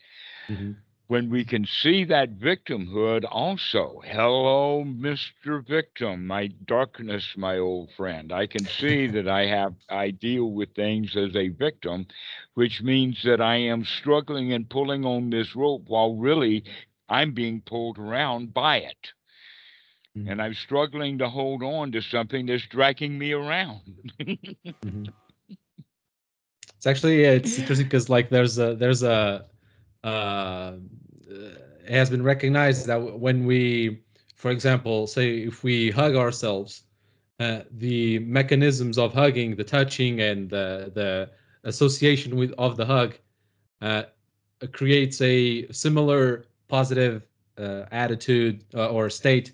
[0.49, 0.75] Mhm.
[1.07, 4.01] when we can see that victimhood also.
[4.05, 5.59] Hello, Mr.
[5.59, 8.31] Victim, my darkness, my old friend.
[8.31, 12.07] I can see that I have I deal with things as a victim,
[12.53, 16.63] which means that I am struggling and pulling on this rope while really
[17.09, 19.14] I'm being pulled around by it.
[20.17, 20.31] Mhm.
[20.31, 23.81] And I'm struggling to hold on to something that's dragging me around.
[24.19, 25.07] Mhm.
[26.77, 29.45] It's actually it's interesting because like there's a there's a
[30.03, 30.73] uh,
[31.27, 34.01] it has been recognized that when we,
[34.35, 36.83] for example, say if we hug ourselves,
[37.39, 41.31] uh, the mechanisms of hugging, the touching, and the the
[41.63, 43.17] association with of the hug,
[43.81, 44.03] uh,
[44.71, 49.51] creates a similar positive uh, attitude uh, or state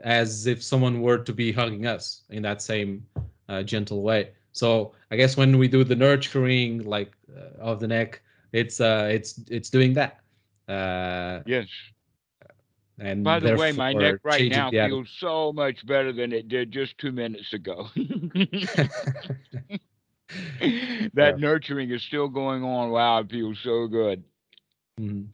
[0.00, 3.06] as if someone were to be hugging us in that same
[3.48, 4.30] uh, gentle way.
[4.52, 8.22] So I guess when we do the nurturing like uh, of the neck,
[8.52, 10.20] it's uh it's it's doing that.
[10.68, 11.68] Uh, yes.
[12.98, 16.70] and By the way, my neck right now feels so much better than it did
[16.72, 17.88] just two minutes ago.
[21.14, 21.36] that Yeah.
[21.36, 22.90] nurturing is still going on.
[22.90, 24.24] Wow, it feels so good.
[24.98, 25.30] Mhm.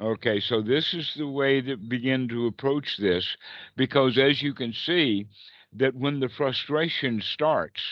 [0.00, 3.36] Okay, so this is the way that begin to approach this
[3.76, 5.26] because as you can see
[5.72, 7.82] that when the frustration starts,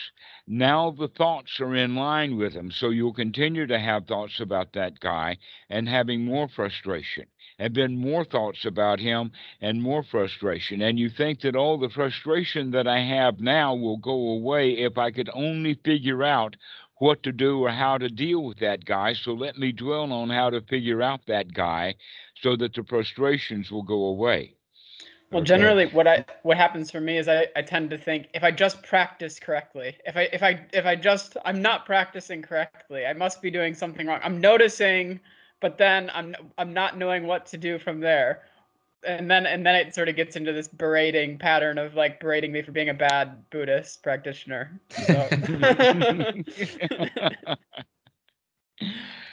[0.47, 2.71] now the thoughts are in line with them.
[2.71, 5.37] So you'll continue to have thoughts about that guy
[5.69, 7.25] and having more frustration
[7.59, 10.81] and then more thoughts about him and more frustration.
[10.81, 14.97] And you think that all the frustration that I have now will go away if
[14.97, 16.55] I could only figure out
[16.99, 19.13] what to do or how to deal with that guy.
[19.13, 21.95] So let me dwell on how to figure out that guy
[22.41, 24.55] so that the frustrations will go away.
[25.31, 25.43] Well, Okay.
[25.43, 28.51] generally, what I what happens for me is I, I tend to think if I
[28.51, 33.13] just practice correctly, if I if I if I just I'm not practicing correctly, I
[33.13, 34.21] must be doing something wrong.
[34.23, 35.19] I'm noticing,
[35.61, 38.43] but then I'm I'm not knowing what to do from there,
[39.07, 42.51] and then and then it sort of gets into this berating pattern of like berating
[42.51, 44.79] me for being a bad Buddhist practitioner.
[44.89, 45.27] So.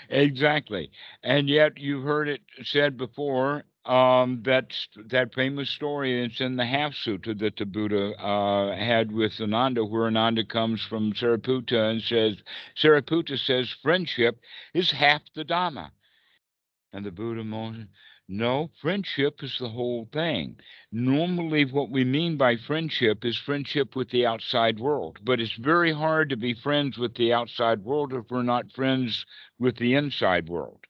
[0.08, 0.90] exactly.
[1.22, 4.72] And yet you've heard it said before um, that
[5.10, 9.84] that famous story that's in the Half Sutta that the Buddha uh, had with Ananda,
[9.84, 12.36] where Ananda comes from Sariputta and says,
[12.80, 14.38] Sariputta says, friendship
[14.72, 15.90] is half the Dhamma.
[16.94, 17.88] And the Buddha moans,
[18.28, 20.58] no, friendship is the whole thing.
[20.90, 25.92] Normally, what we mean by friendship is friendship with the outside world, but it's very
[25.92, 29.26] hard to be friends with the outside world if we're not friends
[29.58, 30.86] with the inside world.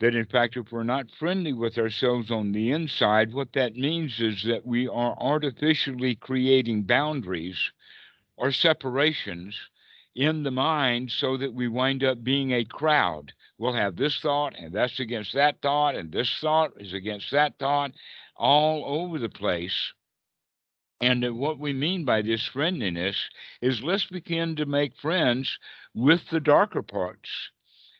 [0.00, 4.20] That, in fact, if we're not friendly with ourselves on the inside, what that means
[4.20, 7.72] is that we are artificially creating boundaries
[8.36, 9.58] or separations
[10.14, 13.32] in the mind so that we wind up being a crowd.
[13.62, 17.60] We'll have this thought, and that's against that thought, and this thought is against that
[17.60, 17.92] thought,
[18.34, 19.92] all over the place.
[21.00, 25.60] And what we mean by this friendliness is let's begin to make friends
[25.94, 27.30] with the darker parts.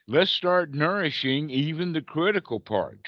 [0.08, 3.06] Let's start nourishing even the critical part.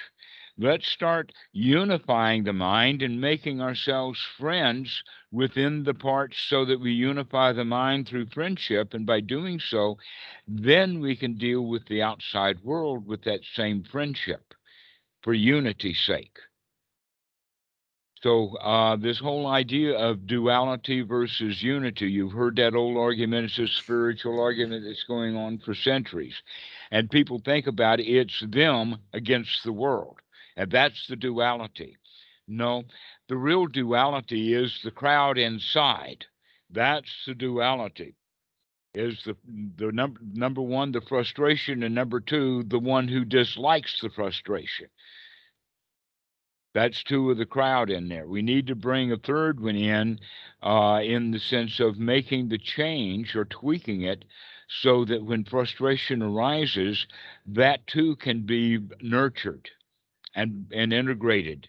[0.56, 5.02] Let's start unifying the mind and making ourselves friends
[5.32, 8.94] within the parts so that we unify the mind through friendship.
[8.94, 9.98] And by doing so,
[10.46, 14.54] then we can deal with the outside world with that same friendship
[15.22, 16.38] for unity's sake.
[18.22, 23.46] So, uh, this whole idea of duality versus unity, you've heard that old argument.
[23.46, 26.40] It's a spiritual argument that's going on for centuries.
[26.92, 30.20] And people think about it, it's them against the world.
[30.56, 31.96] And that's the duality.
[32.46, 32.84] No,
[33.28, 36.26] the real duality is the crowd inside.
[36.70, 38.14] That's the duality.
[38.94, 39.36] Is the
[39.76, 44.88] the number number one the frustration and number two the one who dislikes the frustration.
[46.74, 48.26] That's two of the crowd in there.
[48.26, 50.18] We need to bring a third one in,
[50.60, 54.24] uh, in the sense of making the change or tweaking it
[54.68, 57.06] so that when frustration arises,
[57.46, 59.70] that too can be nurtured
[60.34, 61.68] and, and integrated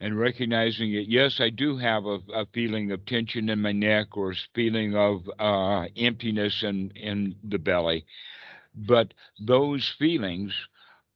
[0.00, 1.08] and recognizing it.
[1.08, 4.94] Yes, I do have a, a feeling of tension in my neck or a feeling
[4.94, 8.04] of uh, emptiness in, in the belly,
[8.74, 10.52] but those feelings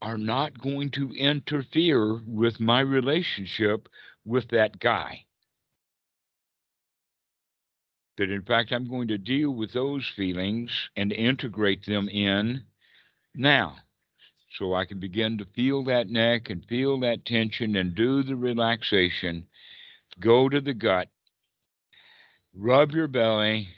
[0.02, 3.88] are not going to interfere with my relationship
[4.24, 5.24] with that guy.
[8.16, 12.64] That in fact, I'm going to deal with those feelings and integrate them in
[13.34, 13.76] now
[14.58, 18.36] so I can begin to feel that neck and feel that tension and do the
[18.36, 19.46] relaxation.
[20.18, 21.08] Go to the gut,
[22.54, 23.68] rub your belly,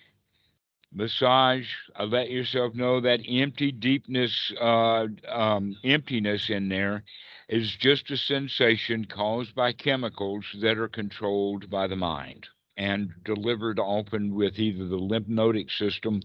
[0.92, 1.68] massage.
[1.98, 7.04] Uh, let yourself know that empty deepness, uh, um, emptiness in there
[7.48, 13.78] is just a sensation caused by chemicals that are controlled by the mind and delivered
[13.78, 16.22] often with either the lymphatic system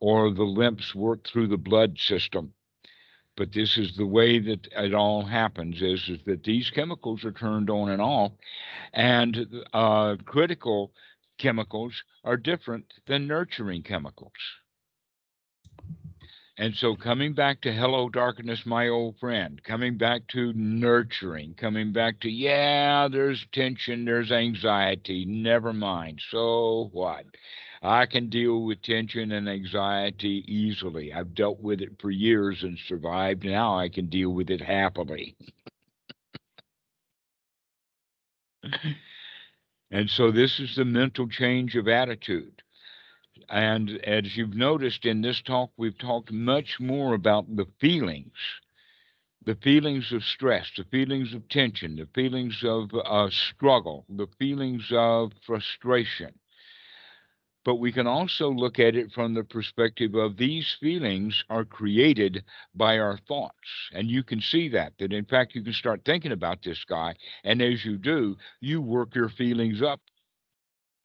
[0.00, 2.52] or the lymphs work through the blood system
[3.36, 7.32] but this is the way that it all happens is, is that these chemicals are
[7.32, 8.32] turned on and off
[8.92, 10.92] and uh, critical
[11.38, 11.92] chemicals
[12.24, 14.32] are different than nurturing chemicals.
[16.58, 21.92] And so coming back to hello darkness my old friend coming back to nurturing coming
[21.92, 27.26] back to yeah there's tension there's anxiety never mind so what
[27.86, 31.12] I can deal with tension and anxiety easily.
[31.12, 33.44] I've dealt with it for years and survived.
[33.44, 35.36] Now I can deal with it happily.
[39.92, 42.60] and so this is the mental change of attitude.
[43.48, 48.32] And as you've noticed in this talk, we've talked much more about the feelings
[49.44, 54.88] the feelings of stress, the feelings of tension, the feelings of uh, struggle, the feelings
[54.90, 56.36] of frustration
[57.66, 62.44] but we can also look at it from the perspective of these feelings are created
[62.76, 63.90] by our thoughts.
[63.92, 67.16] And you can see that, that in fact, you can start thinking about this guy.
[67.42, 70.00] And as you do, you work your feelings up.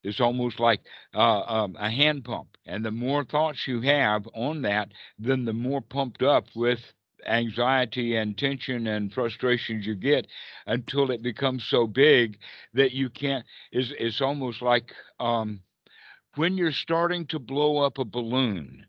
[0.04, 0.82] It's almost like
[1.16, 2.50] uh, um, a hand pump.
[2.68, 6.80] And the more thoughts you have on that, then the more pumped up with
[7.26, 10.28] anxiety and tension and frustrations you get
[10.68, 12.38] until it becomes so big
[12.74, 15.60] that you can't it's, it's almost like um,
[16.36, 18.86] when you're starting to blow up a balloon,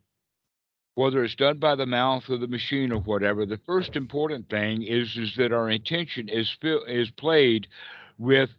[0.95, 4.83] whether it's done by the mouth or the machine or whatever, the first important thing
[4.83, 7.67] is is that our intention is is played
[8.19, 8.51] with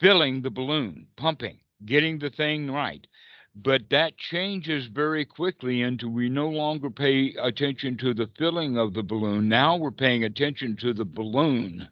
[0.00, 3.06] filling the balloon, pumping, getting the thing right.
[3.54, 8.94] But that changes very quickly into we no longer pay attention to the filling of
[8.94, 9.48] the balloon.
[9.48, 11.88] Now we're paying attention to the balloon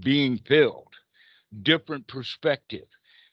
[0.00, 0.94] being filled.
[1.62, 2.86] Different perspective.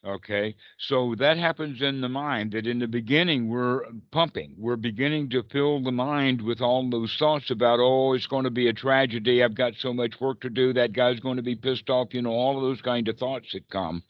[0.03, 5.29] Okay, so that happens in the mind that in the beginning we're pumping, we're beginning
[5.29, 8.73] to fill the mind with all those thoughts about, oh, it's going to be a
[8.73, 9.43] tragedy.
[9.43, 10.73] I've got so much work to do.
[10.73, 12.15] That guy's going to be pissed off.
[12.15, 14.01] You know, all of those kind of thoughts that come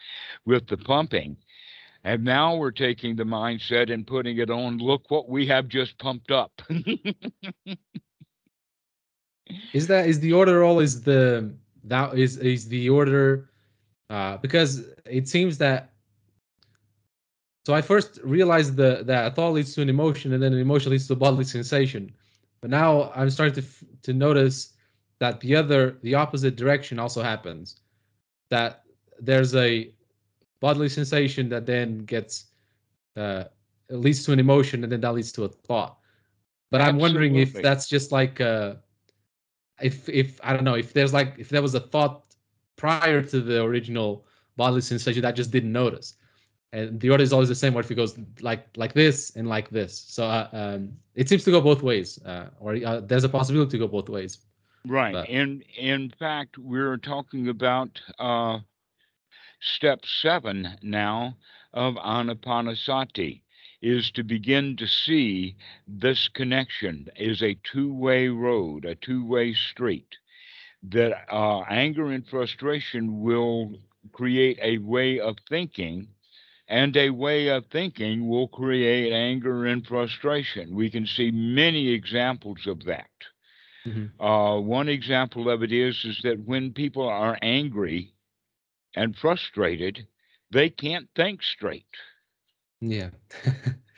[0.45, 1.35] with the pumping.
[2.05, 4.77] And now we're taking the mindset and putting it on.
[4.77, 6.53] Look what we have just pumped up.
[9.73, 13.50] is that is the order all is the that is is the order
[14.11, 15.93] uh, because it seems that
[17.65, 20.59] so I first realized the, that a thought leads to an emotion, and then an
[20.59, 22.11] emotion leads to a bodily sensation.
[22.59, 23.67] But now I'm starting to
[24.03, 24.73] to notice
[25.19, 27.81] that the other, the opposite direction also happens.
[28.49, 28.83] That
[29.19, 29.93] there's a
[30.59, 32.51] bodily sensation that then gets
[33.15, 33.45] uh,
[33.89, 35.97] leads to an emotion and then that leads to a thought
[36.69, 38.75] but i'm wondering if that's just like uh
[39.81, 42.30] if if i don't know if there's like if there was a thought
[42.77, 46.15] prior to the original bodily sensation that I just didn't notice
[46.73, 49.47] and the order is always the same what if it goes like like this and
[49.47, 53.23] like this so uh, um it seems to go both ways uh, or uh, there's
[53.23, 54.39] a possibility to go both ways
[54.85, 55.13] Right.
[55.13, 58.59] But- In in fact, we're talking about uh,
[59.59, 61.37] step seven now
[61.73, 63.43] of Anapanasati
[63.81, 65.55] is to begin to see
[65.87, 70.17] this connection is a two-way road, a two-way street.
[70.83, 73.79] That uh, anger and frustration will
[74.11, 76.09] create a way of thinking,
[76.67, 80.75] and a way of thinking will create anger and frustration.
[80.75, 83.09] We can see many examples of that.
[83.85, 84.11] Mhm.
[84.19, 88.13] Uh, one example of it is is that when people are angry
[88.95, 90.07] and frustrated,
[90.51, 91.95] they can't think straight.
[92.81, 93.09] yeah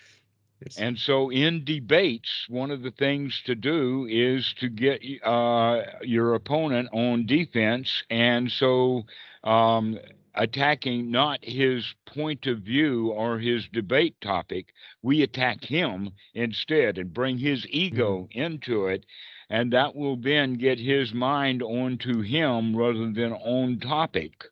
[0.63, 0.77] Yes.
[0.77, 6.33] And so, in debates, one of the things to do is to get uh, your
[6.35, 9.05] opponent on defense, and so
[9.43, 9.99] um,
[10.35, 17.13] attacking not his point of view or his debate topic, we attack him instead and
[17.13, 19.05] bring his ego into it,
[19.49, 24.45] and that will then get his mind onto him rather than on topic.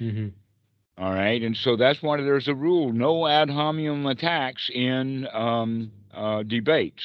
[0.00, 0.32] Mhm.
[0.98, 5.90] All right, and so that's why there's a rule: no ad hominem attacks in um,
[6.12, 7.02] uh, debates,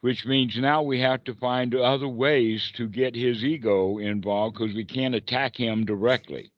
[0.00, 4.74] which means now we have to find other ways to get his ego involved because
[4.74, 6.52] we can't attack him directly.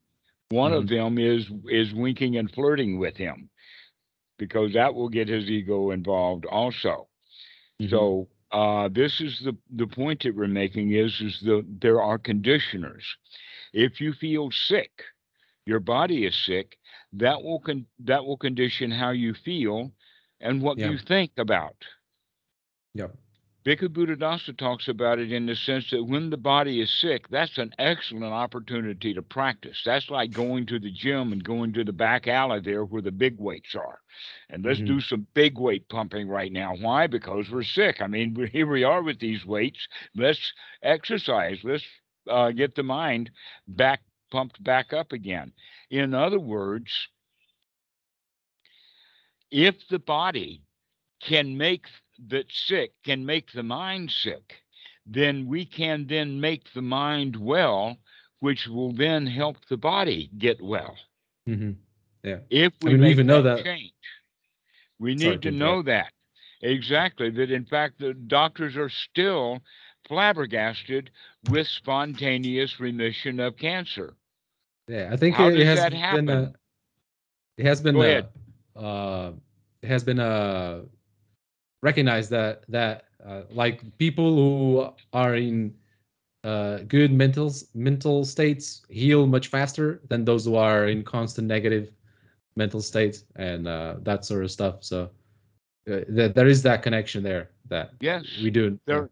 [0.50, 3.48] One of them is is winking and flirting with him,
[4.36, 7.08] because that will get his ego involved also.
[7.80, 7.90] Mhm.
[7.90, 12.18] So uh, this is the the point that we're making is is the there are
[12.18, 13.04] conditioners.
[13.72, 14.90] If you feel sick,
[15.66, 16.78] your body is sick.
[17.12, 19.92] That will con- that will condition how you feel
[20.40, 20.90] and what Yeah.
[20.90, 21.76] you think about.
[22.94, 23.16] Yep.
[23.64, 27.58] Bhikkhu Buddhadasa talks about it in the sense that when the body is sick, that's
[27.58, 29.82] an excellent opportunity to practice.
[29.84, 33.12] That's like going to the gym and going to the back alley there where the
[33.12, 34.00] big weights are.
[34.48, 34.86] And let's Mhm.
[34.86, 36.74] do some big weight pumping right now.
[36.76, 37.06] Why?
[37.06, 38.00] Because we're sick.
[38.00, 39.86] I mean, here we are with these weights.
[40.14, 40.52] Let's
[40.82, 41.58] exercise.
[41.62, 41.84] Let's
[42.28, 43.30] uh, get the mind
[43.66, 44.00] back
[44.30, 45.52] pumped back up again.
[45.90, 47.08] In other words,
[49.50, 50.62] if the body
[51.20, 51.86] can make
[52.28, 54.62] that sick can make the mind sick,
[55.06, 57.98] then we can then make the mind well,
[58.40, 60.96] which will then help the body get well.
[61.48, 61.76] Mhm.
[62.50, 63.92] If we mean, we even know that change,
[64.98, 66.12] we need to to know that
[66.60, 67.50] exactly that.
[67.50, 69.62] In fact, the doctors are still
[70.06, 71.10] flabbergasted
[71.48, 74.16] with spontaneous remission of cancer.
[74.90, 76.52] Yeah, I think it, it has been uh,
[77.58, 78.28] it has been Go uh, ahead.
[78.76, 79.32] uh
[79.82, 80.80] it has been uh
[81.82, 85.74] recognized that that uh, like people who are in
[86.44, 91.90] uh good mental mental states heal much faster than those who are in constant negative
[92.56, 95.10] mental states and uh that sort of stuff so
[95.90, 99.10] uh, th- there is that connection there that Yes, we do there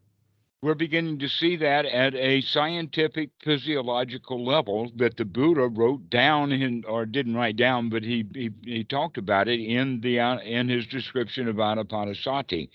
[0.60, 6.50] we're beginning to see that at a scientific physiological level that the Buddha wrote down
[6.50, 10.38] in or didn't write down, but he he, he talked about it in the uh,
[10.38, 12.70] in his description of Anapanasati.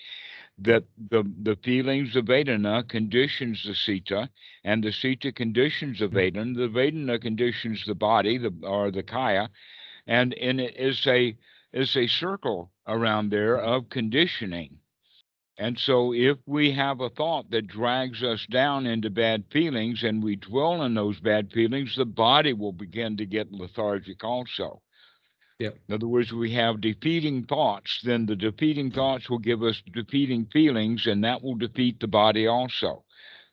[0.60, 4.30] That the the feelings of Vedana conditions the Citta,
[4.64, 6.56] and the Citta conditions the Vedana.
[6.56, 9.50] The Vedana conditions the body, the or the Kaya,
[10.08, 11.36] and and it is a
[11.74, 14.78] is a circle around there of conditioning.
[15.58, 20.24] And so, if we have a thought that drags us down into bad feelings and
[20.24, 24.82] we dwell in those bad feelings, the body will begin to get lethargic also.
[25.60, 25.78] Yep.
[25.88, 30.46] In other words, we have defeating thoughts, then the defeating thoughts will give us defeating
[30.48, 33.06] feelings, and that will defeat the body also.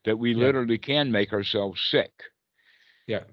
[0.04, 0.40] That we Yep.
[0.42, 2.12] literally can make ourselves sick.
[3.06, 3.24] yeah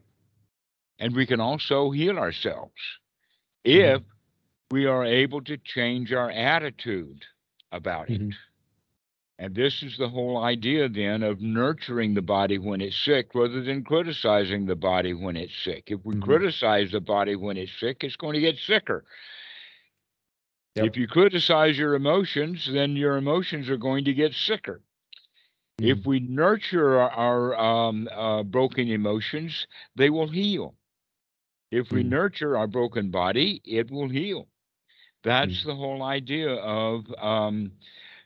[1.00, 3.00] And we can also heal ourselves
[3.74, 4.00] Mhm.
[4.00, 4.02] if
[4.72, 7.26] we are able to change our attitude
[7.72, 8.24] about it.
[9.40, 13.62] And this is the whole idea then of nurturing the body when it's sick rather
[13.62, 15.92] than criticizing the body when it's sick.
[15.92, 16.22] If we Mhm.
[16.24, 19.06] criticize the body when it's sick, it's going to get sicker.
[20.76, 20.86] Yep.
[20.88, 24.82] If you criticize your emotions, then your emotions are going to get sicker.
[25.80, 30.76] If we nurture our, our um, uh, broken emotions, they will heal.
[31.72, 32.10] If we Mm.
[32.10, 34.48] nurture our broken body, it will heal.
[35.24, 37.72] That's the whole idea of, um,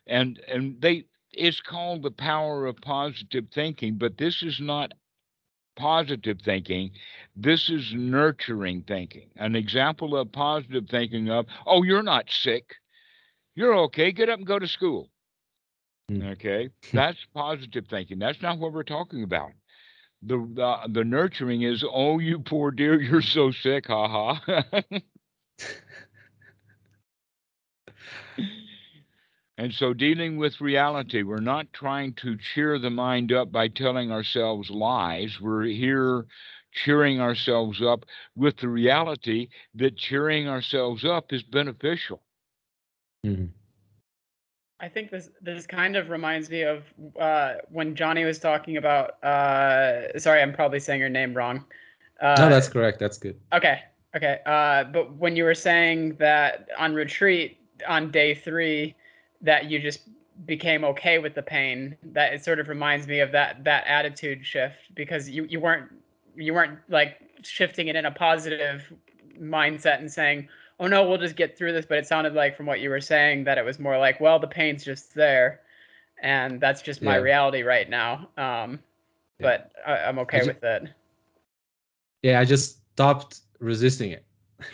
[0.08, 1.06] and and they.
[1.34, 4.91] It's called the power of positive thinking, but this is not
[5.78, 6.91] positive thinking.
[7.38, 9.30] This is nurturing thinking.
[9.38, 12.76] An example of positive thinking of, oh, you're not sick.
[13.56, 14.12] You're okay.
[14.12, 15.10] Get up and go to school.
[16.12, 16.34] Mm.
[16.34, 18.20] Okay, that's positive thinking.
[18.20, 19.52] That's not what we're talking about.
[20.24, 24.64] The, the the nurturing is, oh, you poor dear, you're so sick, ha ha.
[29.62, 34.12] And so, dealing with reality, we're not trying to cheer the mind up by telling
[34.12, 35.39] ourselves lies.
[35.39, 36.26] We're here
[36.72, 38.05] cheering ourselves up
[38.36, 42.24] with the reality that cheering ourselves up is beneficial.
[43.24, 43.49] Mhm.
[44.80, 46.84] I think this this kind of reminds me of
[47.20, 49.24] uh, when Joni was talking about.
[49.24, 51.64] Uh, sorry, I'm probably saying your name wrong.
[52.20, 52.97] Uh, no, that's correct.
[52.97, 53.39] That's good.
[53.53, 53.84] Okay.
[54.16, 54.39] Okay.
[54.43, 58.95] Uh, but when you were saying that on retreat on day three,
[59.42, 60.02] that you just
[60.46, 64.46] became okay with the pain, that it sort of reminds me of that that attitude
[64.46, 65.92] shift because you you weren't
[66.36, 68.92] you weren't like shifting it in a positive
[69.39, 70.48] mindset and saying,
[70.80, 73.02] "Oh no, we'll just get through this." But it sounded like from what you were
[73.02, 75.62] saying that it was more like, "Well, the pain's just there,
[76.22, 77.22] and that's just my Yeah.
[77.24, 78.80] reality right now." Um,
[79.39, 79.58] Yeah.
[79.58, 80.84] But I, I'm okay ju- with it.
[82.22, 84.24] Yeah, I just stopped resisting it.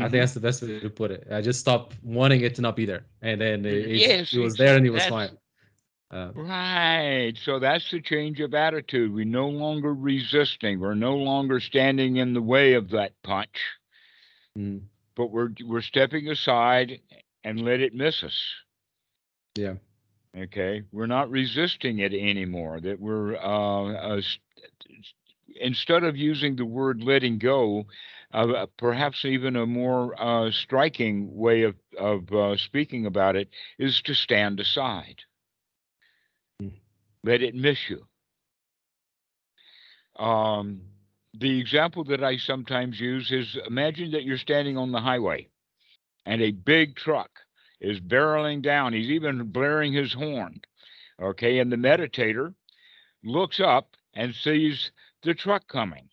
[0.00, 0.10] I Mhm.
[0.10, 1.14] think that's the best way to put it.
[1.30, 4.38] I just stopped wanting it to not be there, and then it, it- Yes, it
[4.38, 5.30] was there and it was fine.
[6.10, 7.36] Uh, Right.
[7.36, 9.12] So that's the change of attitude.
[9.12, 10.78] We're no longer resisting.
[10.80, 13.78] We're no longer standing in the way of that punch,
[14.56, 17.00] mm, but we're we're stepping aside
[17.44, 18.54] and let it miss us.
[19.56, 19.74] yeah,
[20.36, 20.82] Okay.
[20.92, 22.80] We're not resisting it anymore.
[22.80, 24.20] That we're uh, uh
[25.60, 27.86] instead of using the word letting go,
[28.32, 33.48] uh, perhaps even a more uh, striking way of of uh, speaking about it
[33.78, 35.22] is to stand aside.
[36.62, 36.72] Mm.
[37.24, 38.06] Let it miss you.
[40.22, 40.80] Um,
[41.34, 45.48] the example that I sometimes use is imagine that you're standing on the highway
[46.24, 47.30] and a big truck
[47.80, 48.92] is barreling down.
[48.92, 50.60] He's even blaring his horn.
[51.20, 51.58] Okay.
[51.58, 52.54] And the meditator
[53.24, 54.90] looks up and sees
[55.22, 56.08] the truck coming.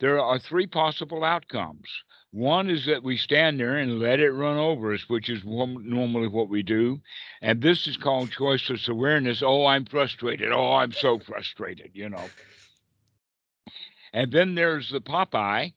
[0.00, 1.88] There are three possible outcomes.
[2.32, 6.26] One is that we stand there and let it run over us, which is normally
[6.26, 7.00] what we do.
[7.40, 9.40] And this is called choiceless awareness.
[9.40, 10.50] Oh, I'm frustrated.
[10.50, 12.28] Oh, I'm so frustrated, you know.
[14.12, 15.74] And then there's the Popeye.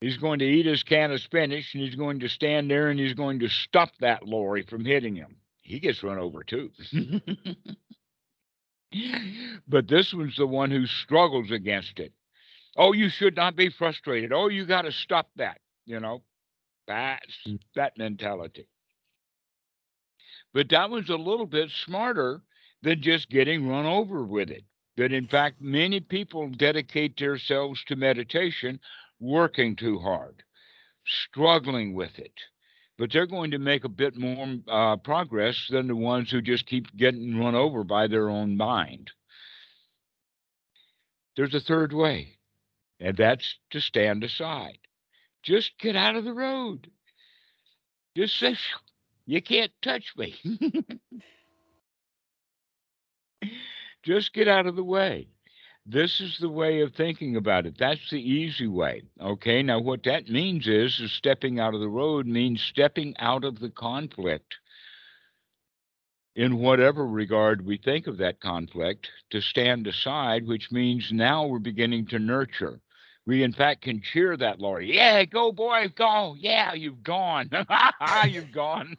[0.00, 2.98] He's going to eat his can of spinach and he's going to stand there and
[2.98, 5.36] he's going to stop that lorry from hitting him.
[5.60, 6.70] He gets run over too.
[9.68, 12.14] but this one's the one who struggles against it.
[12.76, 14.32] Oh, you should not be frustrated.
[14.32, 15.60] Oh, you got to stop that.
[15.86, 16.22] You know,
[16.86, 17.60] that's Mm.
[17.74, 18.66] that mentality.
[20.52, 22.42] But that was a little bit smarter
[22.82, 24.64] than just getting run over with it.
[24.96, 28.80] That in fact, many people dedicate themselves to meditation
[29.20, 30.42] working too hard,
[31.06, 32.34] struggling with it.
[32.98, 36.66] But they're going to make a bit more uh, progress than the ones who just
[36.66, 39.10] keep getting run over by their own mind.
[41.36, 42.36] There's a third way,
[43.00, 44.78] and that's to stand aside.
[45.42, 46.90] Just get out of the road.
[48.16, 48.56] Just say,
[49.26, 50.34] you can't touch me.
[54.02, 55.28] Just get out of the way.
[55.86, 57.76] This is the way of thinking about it.
[57.78, 59.02] That's the easy way.
[59.20, 59.62] Okay.
[59.62, 63.60] Now, what that means is, is stepping out of the road means stepping out of
[63.60, 64.56] the conflict
[66.36, 71.58] in whatever regard we think of that conflict to stand aside, which means now we're
[71.58, 72.80] beginning to nurture.
[73.30, 74.92] We, in fact, can cheer that lorry.
[74.92, 76.34] Yeah, go, boy, go.
[76.36, 77.48] Yeah, you've gone.
[78.28, 78.96] you've gone.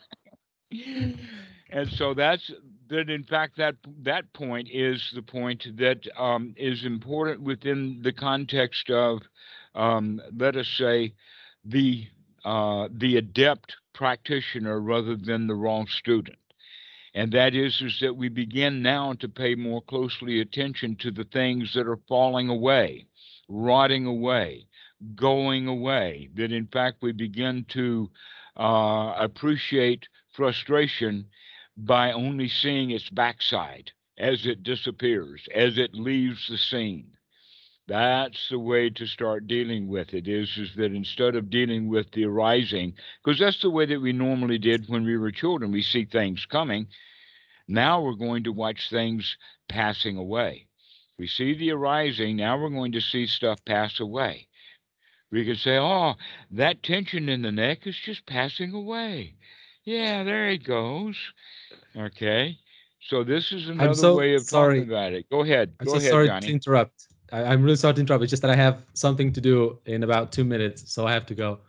[1.70, 2.50] and so that's
[2.88, 3.10] that.
[3.10, 8.90] In fact, that that point is the point that um, is important within the context
[8.90, 9.20] of,
[9.76, 11.14] um, let us say,
[11.66, 12.08] the
[12.46, 16.38] uh, the adept practitioner rather than the wrong student
[17.14, 21.26] and that is is that we begin now to pay more closely attention to the
[21.26, 23.06] things that are falling away
[23.52, 24.66] rotting away
[25.16, 28.10] going away that in fact we begin to
[28.58, 31.26] uh, appreciate frustration
[31.76, 37.08] by only seeing its backside as it disappears as it leaves the scene.
[37.88, 42.12] That's the way to start dealing with it is is that instead of dealing with
[42.12, 42.94] the arising
[43.24, 46.46] because that's the way that we normally did when we were children we see things
[46.46, 46.88] coming.
[47.68, 49.36] Now we're going to watch things
[49.68, 50.68] passing away
[51.22, 54.48] we see the arising now we're going to see stuff pass away
[55.32, 56.16] we can say oh
[56.50, 59.36] that tension in the neck is just passing away
[59.86, 61.16] yeah there it goes
[61.96, 62.58] okay
[63.00, 64.80] so this is another so way of sorry.
[64.80, 67.08] talking about it go ahead I'm go so ahead sorry Joni to interrupt.
[67.32, 68.24] I, I'm really sorry to interrupt.
[68.24, 71.26] It's just that I have something to do in about two minutes, so I have
[71.28, 71.60] to go.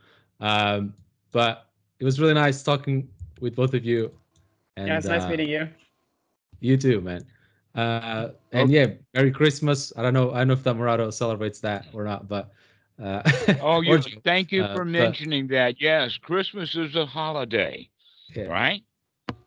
[0.41, 0.93] Um,
[1.31, 1.69] but
[2.01, 3.09] it was really nice talking
[3.41, 4.11] with both of you.
[4.77, 5.69] And, yeah, it's nice uh, meeting you.
[6.61, 7.25] You too, man.
[7.75, 9.93] Uh, and yeah, Merry Christmas.
[9.97, 10.33] I don't know.
[10.33, 12.53] I don't know if Dhammarato celebrates that or not, but
[13.03, 13.23] uh,
[13.61, 15.81] Oh, you, thank you uh, for but- mentioning that.
[15.81, 17.89] Yes, Christmas is a holiday,
[18.35, 18.45] Yeah.
[18.45, 18.83] right?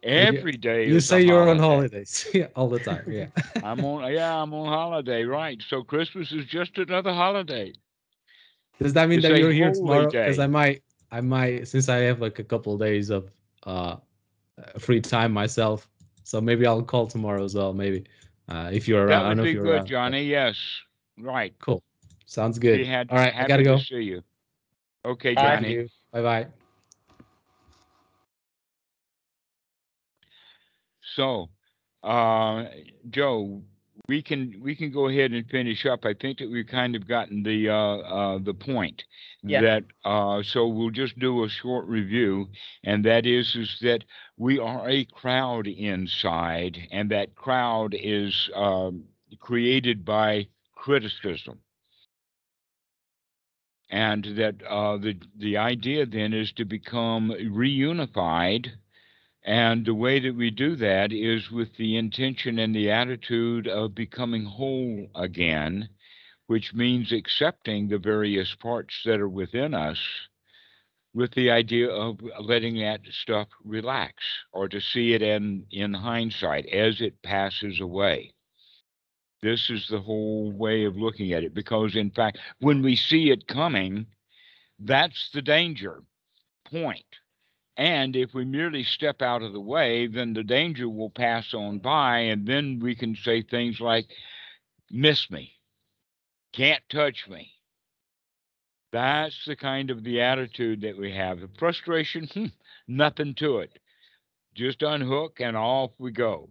[0.03, 3.05] Every day You say you're on holidays yeah, all the time.
[3.07, 3.27] Yeah.
[3.61, 5.61] I'm on, yeah, I'm on holiday, right?
[5.67, 7.73] So Christmas is just another holiday.
[8.79, 10.07] Does that mean It's that you're here tomorrow?
[10.07, 10.39] Because.
[10.39, 13.31] I might, I might, since I have like a couple of days of
[13.65, 13.97] uh,
[14.57, 15.89] uh, free time myself,
[16.25, 17.71] so maybe I'll call tomorrow as well.
[17.71, 18.03] Maybe
[18.49, 19.09] uh, if you're around.
[19.09, 19.87] That I would know be good, around.
[19.87, 20.27] Joni.
[20.27, 20.57] Yes,
[21.19, 21.53] right.
[21.59, 21.83] Cool.
[22.25, 22.85] Sounds good.
[22.85, 23.77] Had- All right, I gotta to go.
[23.77, 24.23] See you.
[25.05, 25.57] Okay, Bye.
[25.57, 25.89] Joni.
[26.11, 26.47] Bye bye.
[31.15, 31.49] So,
[32.03, 32.65] uh,
[33.09, 33.61] Joe,
[34.07, 36.05] we can we can go ahead and finish up.
[36.05, 39.03] I think that we've kind of gotten the uh, uh, the point
[39.41, 39.61] Yeah.
[39.61, 42.49] that uh, so we'll just do a short review,
[42.83, 44.03] and that is is that
[44.37, 49.05] we are a crowd inside, and that crowd is um,
[49.39, 51.59] created by criticism.
[53.91, 58.73] And that uh, the the idea then is to become reunified
[59.45, 63.93] and the way that we do that is with the intention and the attitude of
[63.93, 65.87] becoming whole again,
[66.47, 69.99] which means accepting the various parts that are within us
[71.13, 74.15] with the idea of letting that stuff relax
[74.51, 78.33] or to see it in, in hindsight as it passes away.
[79.43, 83.29] This is the whole way of looking at it because, in fact, when we see
[83.29, 84.07] it coming,
[84.79, 86.01] that's the danger
[86.65, 87.05] point.
[87.77, 91.79] And if we merely step out of the way, then the danger will pass on
[91.79, 94.07] by, and then we can say things like,
[94.89, 95.51] miss me,
[96.53, 97.51] can't touch me.
[98.93, 101.41] That's the kind of the attitude that we have.
[101.41, 102.45] The frustration, hmm,
[102.87, 103.77] nothing to it.
[104.55, 106.49] Just unhook and off we go.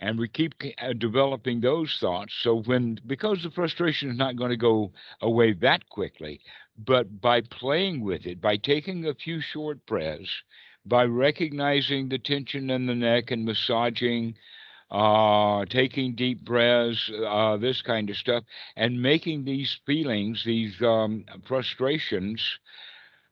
[0.00, 2.34] And we keep uh, developing those thoughts.
[2.42, 4.90] So when, because the frustration is not going to go
[5.20, 6.40] away that quickly,
[6.84, 10.30] but by playing with it, by taking a few short breaths,
[10.86, 14.34] by recognizing the tension in the neck and massaging,
[14.90, 18.44] uh, taking deep breaths, uh, this kind of stuff,
[18.76, 22.40] and making these feelings, these um, frustrations,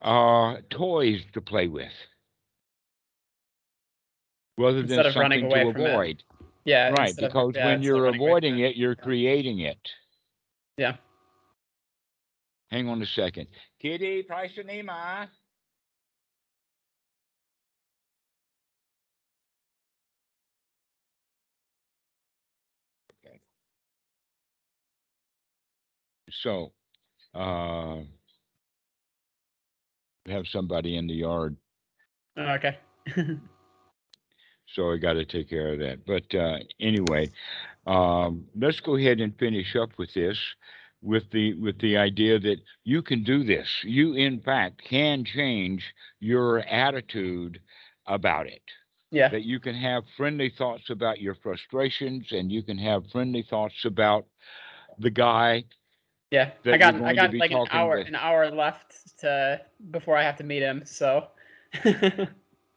[0.03, 1.92] uh, toys to play with,
[4.59, 5.90] rather Instead than of running something to away from it.
[5.90, 6.22] avoid.
[6.64, 6.90] Yeah.
[6.90, 9.78] Right, instead of- because yeah, when you're running away from avoiding it, you're creating it.
[10.76, 10.96] Yeah.
[12.70, 13.48] Hang on a second.
[13.80, 14.90] Kitty, price your name.
[23.24, 23.40] Okay.
[26.30, 26.72] So,
[27.34, 27.98] uh,
[30.26, 31.56] have somebody in the yard,
[32.36, 32.78] Oh, okay.
[34.74, 36.06] so I got to take care of that.
[36.06, 37.30] But uh, anyway,
[37.86, 40.38] um, let's go ahead and finish up with this,
[41.03, 43.68] with the with the idea that you can do this.
[43.84, 45.82] You, in fact, can change
[46.20, 47.61] your attitude
[48.07, 48.62] about it.
[49.11, 49.28] yeah.
[49.28, 53.84] That you can have friendly thoughts about your frustrations, and you can have friendly thoughts
[53.84, 54.26] about
[54.99, 55.64] the guy.
[56.30, 56.51] Yeah.
[56.66, 58.09] I got I got like an hour with.
[58.09, 60.82] an hour left to before I have to meet him.
[60.84, 61.28] So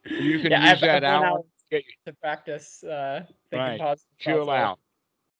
[0.04, 1.38] You can yeah, use have, that I have one hour
[1.72, 3.78] hour to practice uh thinking Right.
[3.78, 4.78] positive chill out.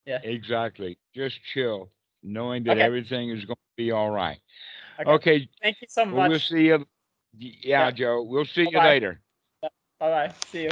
[0.05, 0.19] Yeah.
[0.23, 0.97] Exactly.
[1.15, 1.91] Just chill,
[2.23, 2.81] knowing that Okay.
[2.81, 4.39] everything is going to be all right.
[4.99, 5.11] Okay.
[5.11, 5.49] Okay.
[5.61, 6.47] Thank you so well, we'll much.
[6.49, 6.85] see you.
[7.37, 7.91] Yeah, Yeah.
[7.91, 8.23] Joe.
[8.23, 8.89] We'll see you Bye-bye.
[8.89, 9.21] later.
[9.61, 9.69] Bye
[9.99, 10.33] bye.
[10.47, 10.69] See you.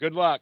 [0.00, 0.40] Good luck.